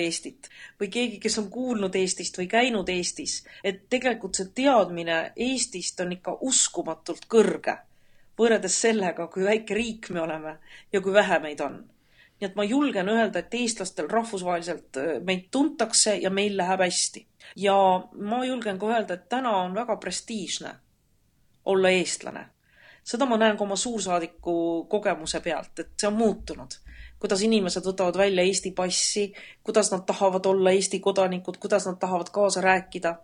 [0.00, 0.48] Eestit
[0.80, 6.14] või keegi, kes on kuulnud Eestist või käinud Eestis, et tegelikult see teadmine Eestist on
[6.16, 7.76] ikka uskumatult kõrge
[8.38, 10.56] võrreldes sellega, kui väike riik me oleme
[10.92, 11.82] ja kui vähe meid on.
[12.40, 17.26] nii et ma julgen öelda, et eestlastel rahvusvaheliselt äh, meid tuntakse ja meil läheb hästi.
[17.56, 17.76] Ja
[18.18, 20.74] ma julgen ka öelda, et täna on väga prestiižne
[21.64, 22.48] olla eestlane
[23.04, 26.80] seda ma näen ka oma suursaadiku kogemuse pealt, et see on muutunud.
[27.24, 29.30] kuidas inimesed võtavad välja Eesti passi,
[29.64, 33.14] kuidas nad tahavad olla Eesti kodanikud, kuidas nad tahavad kaasa rääkida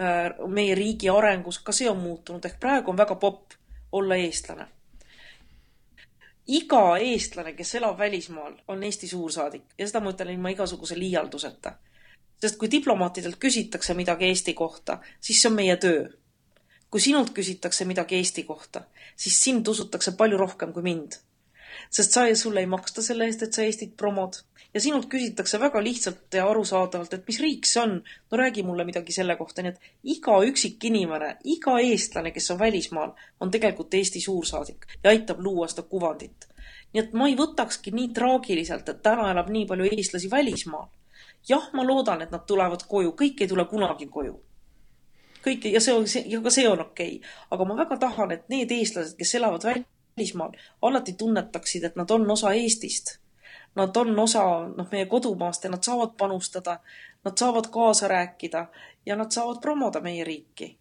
[0.00, 3.56] äh, meie riigi arengus, ka see on muutunud, ehk praegu on väga popp
[3.92, 4.66] olla eestlane.
[6.46, 11.72] iga eestlane, kes elab välismaal, on Eesti suursaadik ja seda ma ütlen ilma igasuguse liialduseta.
[12.42, 16.08] Sest kui diplomaatidelt küsitakse midagi Eesti kohta, siis see on meie töö
[16.92, 18.82] kui sinult küsitakse midagi Eesti kohta,
[19.16, 21.22] siis sind usutakse palju rohkem kui mind.
[21.90, 24.36] sest sa ja sulle ei maksta selle eest, et sa Eestit promod
[24.74, 27.94] ja sinult küsitakse väga lihtsalt ja arusaadavalt, et mis riik see on.
[28.30, 29.80] no räägi mulle midagi selle kohta, nii et
[30.16, 35.68] iga üksik inimene, iga eestlane, kes on välismaal, on tegelikult Eesti suursaadik ja aitab luua
[35.72, 36.48] seda kuvandit.
[36.92, 40.92] nii et ma ei võtakski nii traagiliselt, et täna elab nii palju eestlasi välismaal.
[41.48, 44.40] Jah, ma loodan, et nad tulevad koju, kõik ei tule kunagi koju.
[45.42, 48.48] kõik ja see on, ja ka see on okei okay., aga ma väga tahan, et
[48.48, 53.18] need eestlased, kes elavad välismaal, alati tunnetaksid, et nad on osa Eestist.
[53.74, 54.44] Nad on osa,
[54.76, 56.78] noh, meie kodumaast ja nad saavad panustada,
[57.24, 58.66] nad saavad kaasa rääkida
[59.06, 60.78] ja nad saavad promoda meie riiki.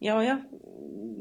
[0.00, 0.38] ja jah,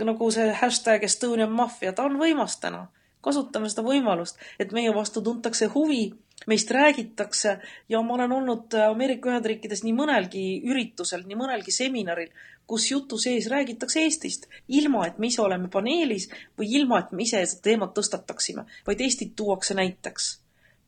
[0.03, 2.87] nagu see hashtag Estonian Mafia, ta on võimas täna
[3.21, 6.11] kasutame seda võimalust, et meie vastu tuntakse huvi,
[6.47, 12.31] meist räägitakse ja ma olen olnud Ameerika Ühendriikides nii mõnelgi üritusel, nii mõnelgi seminaril,
[12.67, 17.25] kus jutu sees räägitakse Eestist, ilma et me ise oleme paneelis või ilma, et me
[17.25, 20.37] ise seda teemat tõstataksime, vaid Eestit tuuakse näiteks.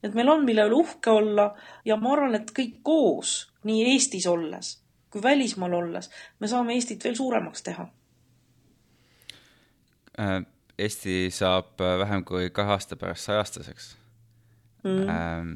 [0.04, 1.54] et meil on, mille üle uhke olla
[1.86, 4.80] ja ma arvan, et kõik koos, nii Eestis olles
[5.14, 7.88] kui välismaal olles, me saame Eestit veel suuremaks teha
[10.20, 10.42] äh
[10.78, 13.92] Eesti saab äh, vähem kui kahe aasta pärast sajastaseks
[14.84, 15.10] mm..
[15.10, 15.54] Ähm,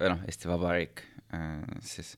[0.00, 1.02] või noh, Eesti Vabariik
[1.34, 2.16] äh,, siis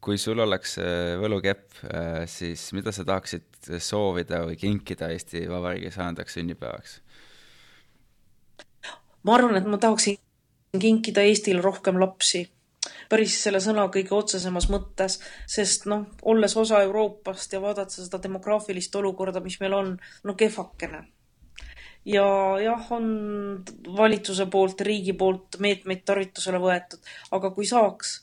[0.00, 5.92] kui sul oleks äh, võlukepp äh,, siis mida sa tahaksid soovida või kinkida Eesti Vabariigi
[5.94, 7.00] sajandaks sünnipäevaks?
[9.22, 10.18] ma arvan, et ma tahaksin
[10.80, 12.46] kinkida Eestile rohkem lapsi.
[13.10, 15.18] Päris selle sõna kõige otsesemas mõttes,
[15.50, 21.02] sest noh, olles osa Euroopast ja vaadates seda demograafilist olukorda, mis meil on, no kehvakene
[22.04, 22.26] ja
[22.62, 23.64] jah, on
[23.96, 27.02] valitsuse poolt, riigi poolt meetmeid tarvitusele võetud,
[27.36, 28.20] aga kui saaks,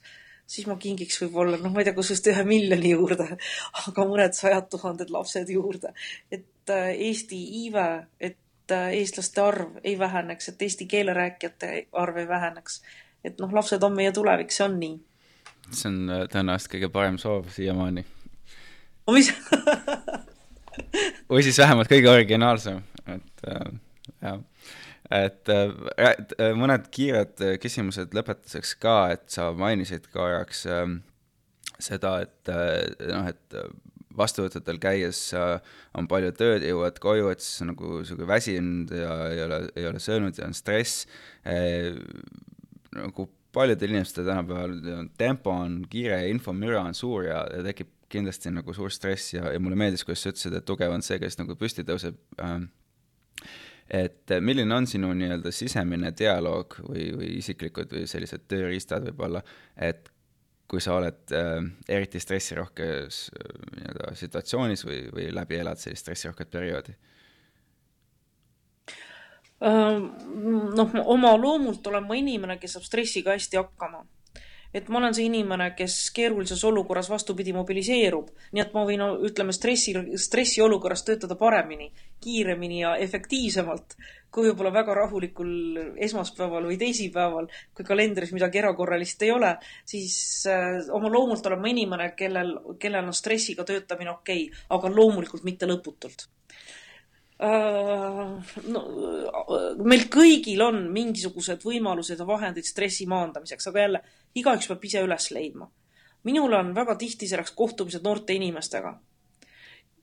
[0.47, 3.29] siis ma kingiks võib-olla, noh, ma ei tea, kus just ühe miljoni juurde,
[3.85, 5.93] aga mõned sajad tuhanded lapsed juurde.
[6.31, 12.23] et äh, Eesti iive, et äh, eestlaste arv ei väheneks, et eesti keele rääkijate arv
[12.23, 12.81] ei väheneks.
[13.23, 14.99] et noh, lapsed on meie tulevik, see on nii.
[15.69, 18.05] see on äh, tõenäoliselt kõige parem soov siiamaani.
[19.13, 19.33] mis
[21.29, 22.81] või siis vähemalt kõige originaalsem
[23.15, 23.67] et äh,
[24.21, 24.39] jah,
[25.17, 31.01] et äh, mõned kiired küsimused lõpetuseks ka, et sa mainisid korraks ähm,
[31.79, 33.59] seda, et äh, noh, et
[34.17, 39.59] vastuvõtudel käies on palju tööd, jõuad koju, et siis nagu sihuke väsinud ja ei ole,
[39.77, 41.05] ei ole söönud ja on stress.
[42.97, 44.73] nagu paljudel inimestel tänapäeval
[45.17, 49.51] tempo on kiire ja infomüra on suur ja, ja tekib kindlasti nagu suur stress ja,
[49.51, 52.59] ja mulle meeldis, kuidas sa ütlesid, et tugev on see, kes nagu püsti tõuseb äh,
[53.89, 59.41] et eh, milline on sinu nii-öelda sisemine dialoog või, või isiklikud või sellised tööriistad võib-olla,
[59.75, 60.09] et
[60.67, 66.51] kui sa oled äh, eriti stressirohkes äh, nii-öelda situatsioonis või, või läbi elad sellist stressirohket
[66.51, 66.97] perioodi?
[69.57, 74.03] noh, oma loomult olen ma inimene, kes saab stressiga hästi hakkama
[74.73, 78.29] et ma olen see inimene, kes keerulises olukorras vastupidi mobiliseerub.
[78.51, 79.95] nii et ma võin, ütleme, stressi,
[80.27, 81.89] stressiolukorras töötada paremini,
[82.21, 83.97] kiiremini ja efektiivsemalt
[84.31, 85.51] kui võib-olla väga rahulikul
[86.03, 89.53] esmaspäeval või teisipäeval, kui kalendris midagi erakorralist ei ole,
[89.87, 90.17] siis
[90.51, 95.47] äh, oma loomult olen ma inimene, kellel, kellel on stressiga töötamine okei okay,, aga loomulikult
[95.47, 96.27] mitte lõputult
[97.37, 98.79] Äh, no,
[99.85, 104.01] meil kõigil on mingisugused võimalused ja vahendid stressi maandamiseks, aga jälle,
[104.41, 105.69] igaüks peab ise üles leidma.
[106.25, 108.95] minul on väga tihti selleks kohtumised noorte inimestega.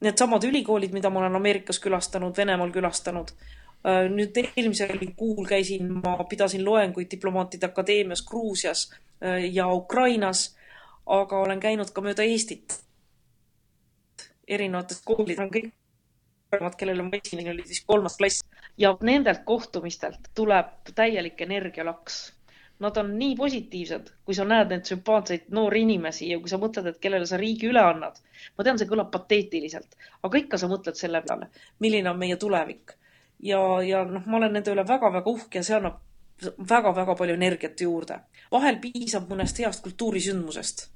[0.04, 3.32] Needsamad ülikoolid, mida ma olen Ameerikas külastanud, Venemaal külastanud.
[3.84, 10.54] Äh, nüüd eelmisel kuul käisin, ma pidasin loenguid diplomaatide akadeemias Gruusias äh, ja Ukrainas,
[11.06, 12.78] aga olen käinud ka mööda Eestit
[14.48, 15.70] erinevates koolides, on kõik
[16.52, 18.44] nooremad, kellel on esimene, oli siis kolmas klass
[18.78, 22.32] ja nendelt kohtumistelt tuleb täielik energialaks.
[22.82, 26.88] Nad on nii positiivsed, kui sa näed neid sümpaatseid noori inimesi ja kui sa mõtled,
[26.90, 28.18] et kellele sa riigi üle annad.
[28.58, 31.48] ma tean, see kõlab pateetiliselt, aga ikka sa mõtled selle peale,
[31.78, 32.96] milline on meie tulevik.
[33.38, 36.02] ja, ja noh, ma olen nende üle väga-väga uhke ja see annab
[36.68, 38.18] väga-väga palju energiat juurde.
[38.52, 40.88] vahel piisab mõnest heast kultuurisündmusest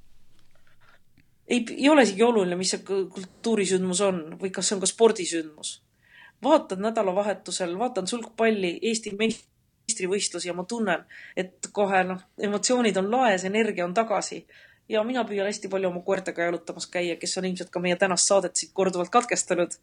[1.49, 5.79] ei, ei ole isegi oluline, mis see kultuurisündmus on või kas see on ka spordisündmus.
[6.45, 9.15] vaatan nädalavahetusel, vaatan sulgpalli, Eesti
[9.89, 11.05] meistrivõistlusi ja ma tunnen,
[11.37, 14.45] et kohe noh, emotsioonid on laes, energia on tagasi
[14.89, 18.29] ja mina püüan hästi palju oma koertega jalutamas käia, kes on ilmselt ka meie tänast
[18.29, 19.77] saadet siit korduvalt katkestanud.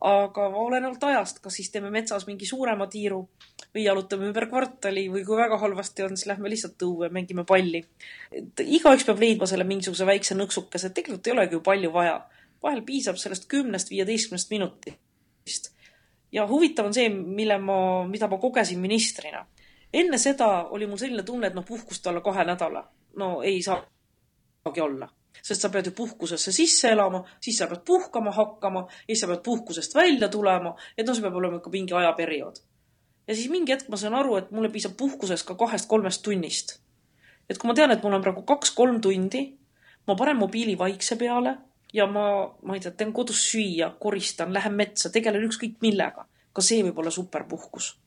[0.00, 3.18] aga olenevalt ajast, kas siis teeme metsas mingi suurema tiiru
[3.74, 7.84] või jalutame ümber kvartali või kui väga halvasti on, siis lähme lihtsalt õue, mängime palli.
[8.32, 12.20] et igaüks peab leidma selle mingisuguse väikse nõksukese, tegelikult ei olegi ju palju vaja.
[12.62, 15.72] vahel piisab sellest kümnest, viieteistkümnest minutist.
[16.32, 19.46] Ja huvitav on see, mille ma, mida ma kogesin ministrina.
[19.92, 22.84] enne seda oli mul selline tunne, et noh, puhkust alla kahe nädala.
[23.16, 23.82] no ei saa
[24.64, 25.08] saagi olla.
[25.42, 29.42] sest sa pead ju puhkusesse sisse elama, siis sa pead puhkama hakkama siis sa pead
[29.44, 32.60] puhkusest välja tulema, et noh, see peab olema ikka mingi ajaperiood.
[33.28, 36.78] ja siis mingi hetk ma saan aru, et mulle piisab puhkusest ka kahest-kolmest tunnist.
[37.48, 39.58] et kui ma tean, et mul on praegu kaks-kolm tundi,
[40.06, 41.58] ma panen mobiili vaikse peale
[41.92, 42.24] ja ma,
[42.62, 46.26] ma ei tea, teen kodus süüa, koristan, lähen metsa, tegelen ükskõik millega.
[46.52, 47.98] ka see võib olla superpuhkus.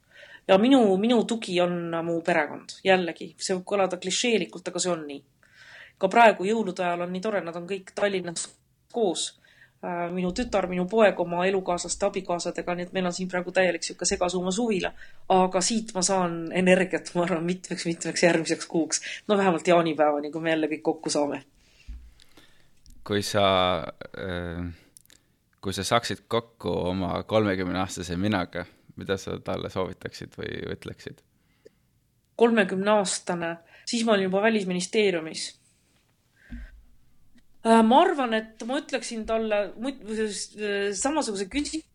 [0.48, 5.08] ja minu, minu tugi on mu perekond, jällegi, see võib kõlada klišeelikult, aga see on
[5.08, 5.24] nii.
[5.98, 8.50] ka praegu jõulude ajal on nii tore, nad on kõik Tallinnas
[8.92, 9.32] koos
[9.84, 13.84] Äh, minu tütar, minu poeg oma elukaaslaste abikaasadega, nii et meil on siin praegu täielik
[13.84, 14.94] sihuke segasuma suvila.
[15.36, 19.02] aga siit ma saan energiat, ma arvan, mitmeks-mitmeks järgmiseks kuuks.
[19.28, 21.42] no vähemalt jaanipäevani, kui me jälle kõik kokku saame.
[23.08, 23.46] Kui sa,
[24.18, 24.64] äh,
[25.62, 31.22] kui sa saaksid kokku oma kolmekümne aastase minaga, mida sa talle soovitaksid või ütleksid?
[32.36, 35.52] kolmekümne aastane, siis ma olin juba Välisministeeriumis
[37.64, 39.72] Äh, ma arvan, et ma ütleksin talle
[41.00, 41.86] samasuguse küsimuse,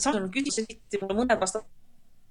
[0.00, 1.66] samasugune küsimus esitati mulle mõned aastad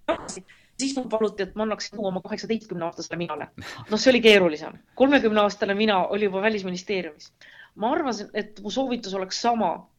[0.09, 0.41] tagasi,
[0.79, 3.49] siis mul paluti, et ma annaksin nõu oma kaheksateistkümne aastasele minale.
[3.89, 4.77] noh, see oli keerulisem.
[4.95, 7.33] kolmekümne aastane mina oli juba Välisministeeriumis.
[7.75, 9.89] ma arvasin, et mu soovitus oleks sama,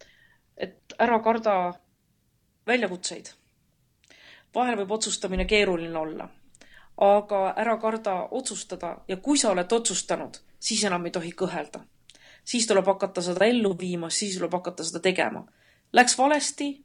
[0.57, 1.75] et ära karda
[2.67, 3.33] väljakutseid.
[4.55, 6.29] vahel võib otsustamine keeruline olla
[6.99, 11.81] aga ära karda otsustada ja kui sa oled otsustanud, siis enam ei tohi kõhelda.
[12.45, 15.45] siis tuleb hakata seda ellu viima, siis tuleb hakata seda tegema.
[15.93, 16.85] Läks valesti,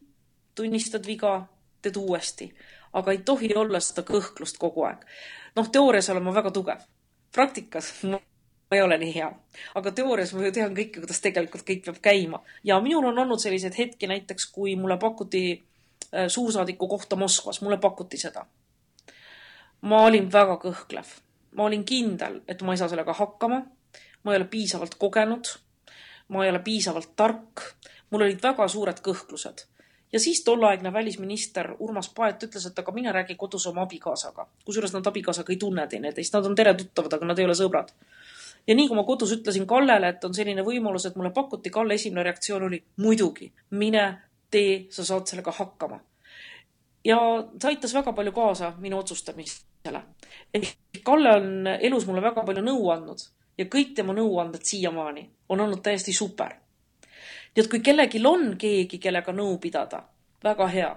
[0.56, 1.48] tunnistad viga,
[1.82, 2.50] teed uuesti,
[2.94, 5.06] aga ei tohi olla seda kõhklust kogu aeg.
[5.56, 6.86] noh, teoorias olen ma väga tugev,
[7.36, 8.20] praktikas ma
[8.72, 9.30] ei ole nii hea,
[9.76, 13.40] aga teoorias ma ju tean kõike, kuidas tegelikult kõik peab käima ja minul on olnud
[13.40, 18.46] selliseid hetki näiteks, kui mulle pakuti äh, suursaadiku kohta Moskvas, mulle pakuti seda
[19.84, 21.08] ma olin väga kõhklev.
[21.54, 23.62] ma olin kindel, et ma ei saa sellega hakkama.
[24.24, 25.48] ma ei ole piisavalt kogenud.
[26.28, 27.62] ma ei ole piisavalt tark.
[28.10, 29.68] mul olid väga suured kõhklused.
[30.14, 34.48] Ja siis tolleaegne välisminister Urmas Paet ütles, et aga mine räägi kodus oma abikaasaga.
[34.66, 37.92] kusjuures nad abikaasaga ei tunne teineteist, nad on teretuttavad, aga nad ei ole sõbrad.
[38.68, 41.94] ja nii kui ma kodus ütlesin Kallele, et on selline võimalus, et mulle pakuti, Kalle
[41.94, 44.08] esimene reaktsioon oli muidugi, mine
[44.52, 46.00] tee, sa saad sellega hakkama
[47.06, 47.18] ja
[47.62, 50.02] see aitas väga palju kaasa minu otsustamisele.
[50.54, 53.20] ehk Kalle on elus mulle väga palju nõu andnud
[53.58, 56.56] ja kõik tema nõuanded siiamaani on olnud täiesti super.
[57.56, 60.04] Nii et kui kellelgi on keegi, kellega nõu pidada,
[60.44, 60.96] väga hea.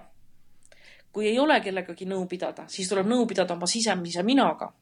[1.11, 4.73] kui ei ole kellegagi nõu pidada, siis tuleb nõu pidada oma sisemise minaga.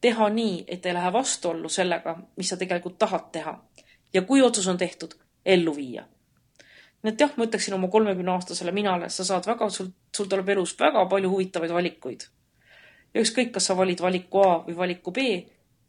[0.00, 3.62] teha nii, et ei lähe vastuollu sellega, mis sa tegelikult tahad teha.
[4.12, 6.06] ja kui otsus on tehtud, ellu viia
[7.06, 10.48] nii et jah, ma ütleksin oma kolmekümne aastasele minale, sa saad väga, sul, sul tuleb
[10.56, 12.26] elus väga palju huvitavaid valikuid.
[13.14, 15.26] ja ükskõik, kas sa valid valiku A või valiku B,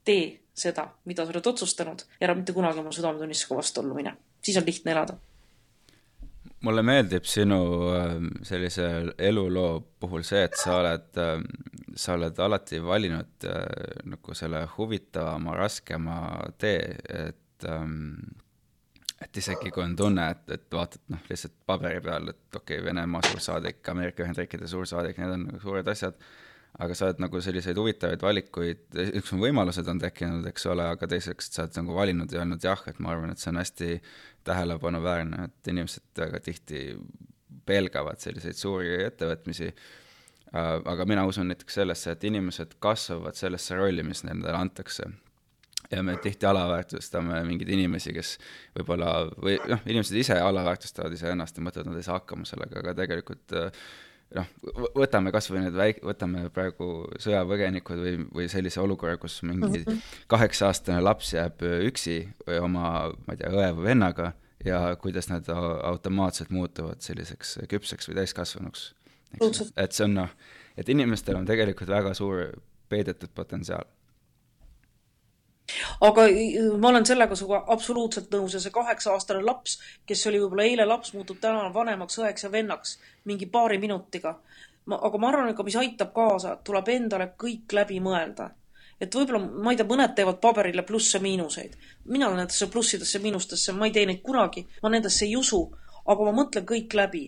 [0.06, 4.14] tee seda, mida sa oled otsustanud ja ära mitte kunagi oma südametunnistusega vastuollu mine.
[4.42, 5.18] Siis on lihtne elada.
[6.62, 7.60] mulle meeldib sinu
[7.94, 11.44] ähm, sellise eluloo puhul see, et sa oled, ähm,
[11.96, 16.18] sa oled alati valinud äh, nagu selle huvitavama, raskema
[16.58, 16.96] tee,
[17.28, 18.18] et ähm,
[19.22, 22.86] et isegi kui on tunne, et, et vaatad noh, lihtsalt paberi peal, et okei okay,,
[22.86, 26.18] Venemaa suursaadik, Ameerika Ühendriikide suursaadik, need on nagu suured asjad,
[26.78, 28.84] aga sa oled nagu selliseid huvitavaid valikuid,
[29.18, 32.64] üks on võimalused on tekkinud, eks ole, aga teiseks sa oled nagu valinud ja öelnud
[32.64, 33.94] jah, et ma arvan, et see on hästi
[34.48, 36.84] tähelepanuväärne, et inimesed väga tihti
[37.68, 39.72] pelgavad selliseid suuri ettevõtmisi,
[40.54, 45.10] aga mina usun näiteks sellesse, et inimesed kasvavad sellesse rolli, mis nendele antakse.
[45.92, 48.34] Ja me tihti alaväärtustame mingeid inimesi, kes
[48.76, 52.96] võib-olla või noh, inimesed ise alaväärtustavad iseennast ja mõtlevad, nad ei saa hakkama sellega, aga
[52.98, 53.86] tegelikult eh,
[54.36, 54.50] noh,
[54.98, 56.90] võtame kas või need väik-, võtame praegu
[57.24, 60.02] sõjapõgenikud või, või sellise olukorra, kus mingi mhm.
[60.32, 62.92] kaheksa-aastane laps jääb üksi või oma,
[63.26, 64.34] ma ei tea, õe või vennaga
[64.66, 68.88] ja kuidas nad automaatselt muutuvad selliseks küpseks või täiskasvanuks.
[69.76, 70.34] et see on noh,
[70.78, 72.50] et inimestel on tegelikult väga suur
[72.90, 73.86] peidetud potentsiaal
[76.02, 76.24] aga
[76.80, 81.14] ma olen sellega sinuga absoluutselt nõus ja see kaheksa-aastane laps, kes oli võib-olla eile laps,
[81.16, 84.38] muutub täna vanemaks õeks ja vennaks mingi paari minutiga.
[84.86, 88.52] ma, aga ma arvan, et ka mis aitab kaasa, tuleb endale kõik läbi mõelda.
[89.02, 91.76] et võib-olla, ma ei tea, mõned teevad paberile plusse-miinuseid.
[92.06, 95.62] mina nendesse plussidesse-miinustesse, ma ei tee neid kunagi, ma nendesse ei usu,
[96.06, 97.26] aga ma mõtlen kõik läbi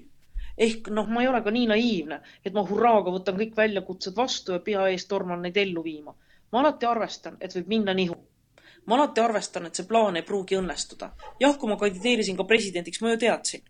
[0.60, 4.52] ehk noh, ma ei ole ka nii naiivne, et ma hurraaga võtan kõik väljakutsed vastu
[4.56, 6.16] ja pea ees torman neid ellu viima.
[6.52, 8.16] ma alati arvestan, et võib minna nihu
[8.90, 11.12] ma alati arvestan, et see plaan ei pruugi õnnestuda.
[11.40, 13.66] jah, kui ma kandideerisin ka presidendiks, ma ju teadsin,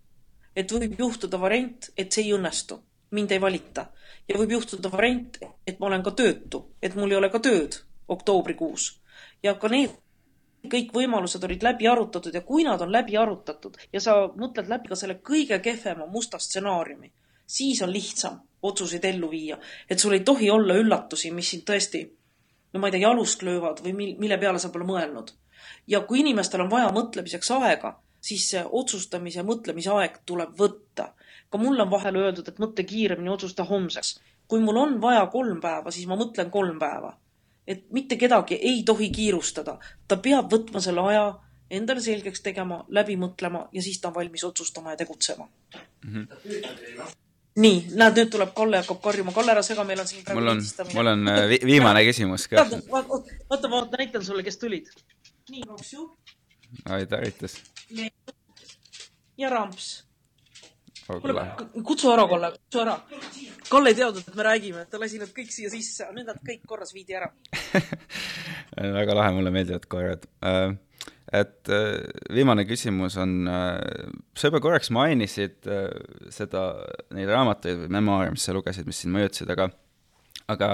[0.55, 2.79] et võib juhtuda variant, et see ei õnnestu,
[3.11, 3.89] mind ei valita.
[4.27, 7.81] ja võib juhtuda variant, et ma olen ka töötu, et mul ei ole ka tööd
[8.07, 9.01] oktoobrikuus.
[9.43, 9.97] ja ka need
[10.67, 14.91] kõik võimalused olid läbi arutatud ja kui nad on läbi arutatud ja sa mõtled läbi
[14.91, 17.11] ka selle kõige kehvema musta stsenaariumi,
[17.47, 19.57] siis on lihtsam otsuseid ellu viia.
[19.89, 22.03] et sul ei tohi olla üllatusi, mis sind tõesti,
[22.73, 25.33] no ma ei tea, jalust löövad või mil, mille peale sa pole mõelnud.
[25.87, 31.13] ja kui inimestel on vaja mõtlemiseks aega, siis see otsustamise, mõtlemise aeg tuleb võtta.
[31.49, 34.19] ka mulle on vahel öeldud, et mõtle kiiremini, otsusta homseks.
[34.47, 37.17] kui mul on vaja kolm päeva, siis ma mõtlen kolm päeva.
[37.67, 39.79] et mitte kedagi ei tohi kiirustada.
[40.07, 41.39] ta peab võtma selle aja,
[41.69, 45.49] endale selgeks tegema, läbi mõtlema ja siis ta on valmis otsustama ja tegutsema
[46.05, 46.27] mm.
[46.27, 49.33] -hmm nii, näed, nüüd tuleb Kalle hakkab karjuma.
[49.35, 50.61] Kalle, ära sega, meil on siin praegu mul on,
[50.93, 52.65] mul on äh, vi viimane küsimus ka.
[52.91, 54.91] oota, ma näitan sulle, kes tulid.
[55.49, 56.05] nii, kaks ju.
[56.85, 57.57] aitäh, aitäh.
[59.37, 59.89] ja Ramps.
[61.07, 61.45] kuule,
[61.83, 62.99] kutsu ära, Kalle, kutsu ära.
[63.69, 66.65] Kalle ei teadnud, et me räägime, ta lasi nad kõik siia sisse, nüüd nad kõik
[66.69, 67.31] korras viidi ära
[68.99, 70.77] väga lahe, mulle meeldivad koerad uh,
[71.35, 71.99] et äh,
[72.33, 75.91] viimane küsimus on, äh, sa juba korraks mainisid äh,
[76.33, 76.63] seda,
[77.15, 79.69] neid raamatuid või memuaare, mis sa lugesid, mis sind mõjutasid, aga
[80.49, 80.69] aga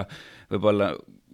[0.54, 0.94] võib-olla,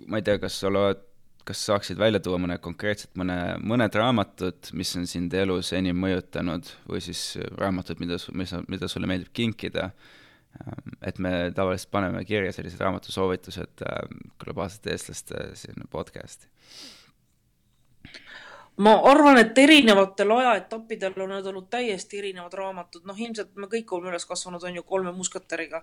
[0.10, 1.04] ma ei tea, kas sa oled,
[1.46, 6.70] kas saaksid välja tuua mõne konkreetselt, mõne, mõned raamatud, mis on sind elus enim mõjutanud
[6.90, 9.92] või siis raamatud, mida, mis, mida sulle meeldib kinkida,
[11.06, 13.86] et me tavaliselt paneme kirja sellised raamatusoovitused
[14.42, 16.50] globaalsete eestlaste sinna podcast'i
[18.82, 23.92] ma arvan, et erinevatel ajaetappidel on need olnud täiesti erinevad raamatud, noh, ilmselt me kõik
[23.94, 25.82] oleme üles kasvanud, on ju, Kolme musketäriga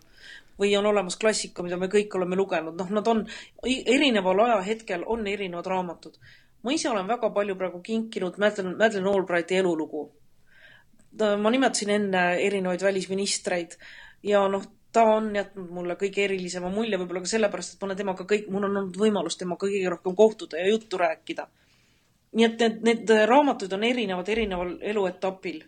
[0.60, 3.22] või on olemas klassika, mida me kõik oleme lugenud, noh, nad on
[3.64, 6.18] erineval ajahetkel on erinevad raamatud.
[6.62, 10.10] ma ise olen väga palju praegu kinkinud Madeleine, Madeleine Albrighti elulugu.
[11.42, 13.78] ma nimetasin enne erinevaid välisministreid
[14.22, 17.96] ja noh, ta on jätnud mulle kõige erilisema mulje, võib-olla ka sellepärast, et ma olen
[17.96, 21.46] temaga kõik, mul on olnud võimalus temaga kõige rohkem kohtuda ja juttu rääkida
[22.32, 25.62] nii et need, need raamatud on erinevad erineval eluetapil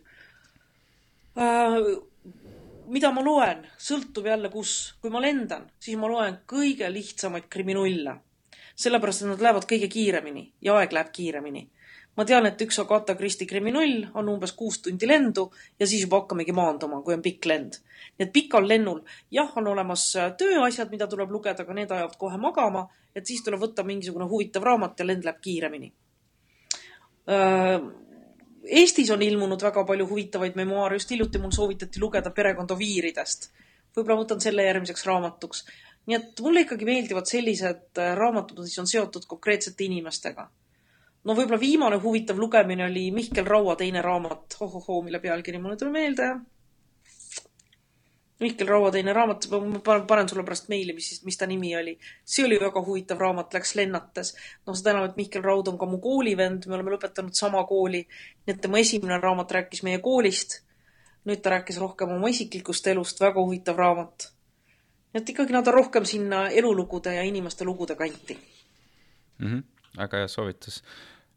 [1.37, 1.77] äh,.
[2.91, 4.95] mida ma loen, sõltub jälle kus.
[5.01, 8.15] kui ma lendan, siis ma loen kõige lihtsamaid kriminulle.
[8.75, 11.67] sellepärast, et nad lähevad kõige kiiremini ja aeg läheb kiiremini.
[12.17, 15.49] ma tean, et üks Agatha Christie kriminull on umbes kuus tundi lendu
[15.79, 17.81] ja siis juba hakkamegi maanduma, kui on pikk lend.
[18.19, 19.01] nii et pikal lennul
[19.31, 22.85] jah, on olemas tööasjad, mida tuleb lugeda, aga need ajavad kohe magama,
[23.15, 26.00] et siis tuleb võtta mingisugune huvitav raamat ja lend läheb kiiremini Äh,
[27.27, 33.51] Eestis on ilmunud väga palju huvitavaid memuaare, just hiljuti mul soovitati lugeda Perekond Oviiridest.
[33.95, 35.65] võib-olla võtan selle järgmiseks raamatuks.
[36.07, 40.49] nii et mulle ikkagi meeldivad sellised äh, raamatud, mis on seotud konkreetsete inimestega.
[41.23, 45.83] no võib-olla viimane huvitav lugemine oli Mihkel Raua teine raamat, ohohoo, mille pealkiri mulle ei
[45.83, 46.31] tule meelde
[48.41, 51.93] Mihkel Raua teine raamat, ma panen sulle pärast meili, mis, mis ta nimi oli.
[52.25, 54.33] see oli väga huvitav raamat, läks lennates.
[54.65, 58.01] noh, seda enam, et Mihkel Raud on ka mu koolivend, me oleme lõpetanud sama kooli.
[58.45, 60.61] nii et tema esimene raamat rääkis meie koolist.
[61.29, 64.31] nüüd ta rääkis rohkem oma isiklikust elust, väga huvitav raamat.
[65.13, 68.39] et ikkagi nad on rohkem sinna elulugude ja inimeste lugude kanti
[69.37, 69.47] mm.
[69.47, 69.63] -hmm.
[69.97, 70.83] väga hea soovitus.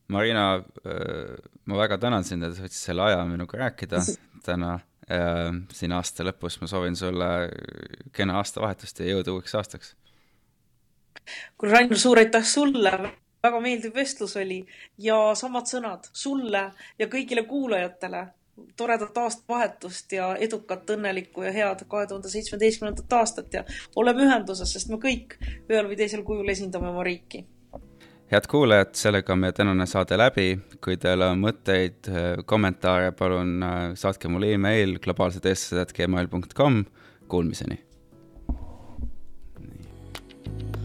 [0.08, 4.00] Marina, äh, ma väga tänan sind, et sa võtsid selle aja minuga rääkida
[4.46, 4.78] täna
[5.72, 7.28] siin aasta lõpus ma soovin sulle
[8.12, 9.96] kena aastavahetust ja jõudu uueks aastaks.
[11.58, 12.92] kuule, Rainer, suur aitäh sulle,
[13.42, 14.62] väga meeldiv vestlus oli
[14.98, 18.26] ja samad sõnad sulle ja kõigile kuulajatele.
[18.76, 23.64] toredat aastavahetust ja edukat, õnnelikku ja head kahe tuhande seitsmeteistkümnendat aastat ja
[23.96, 25.34] oleme ühenduses, sest me kõik
[25.68, 27.42] ühel või teisel kujul esindame oma riiki
[28.32, 30.58] head kuulajad, sellega on meie tänane saade läbi.
[30.84, 32.10] kui teil on mõtteid,
[32.46, 36.84] kommentaare, palun äh, saatke mulle email globaalsedeestlased.gmail.com.
[37.28, 37.84] Kuulmiseni
[40.54, 40.83] Yes.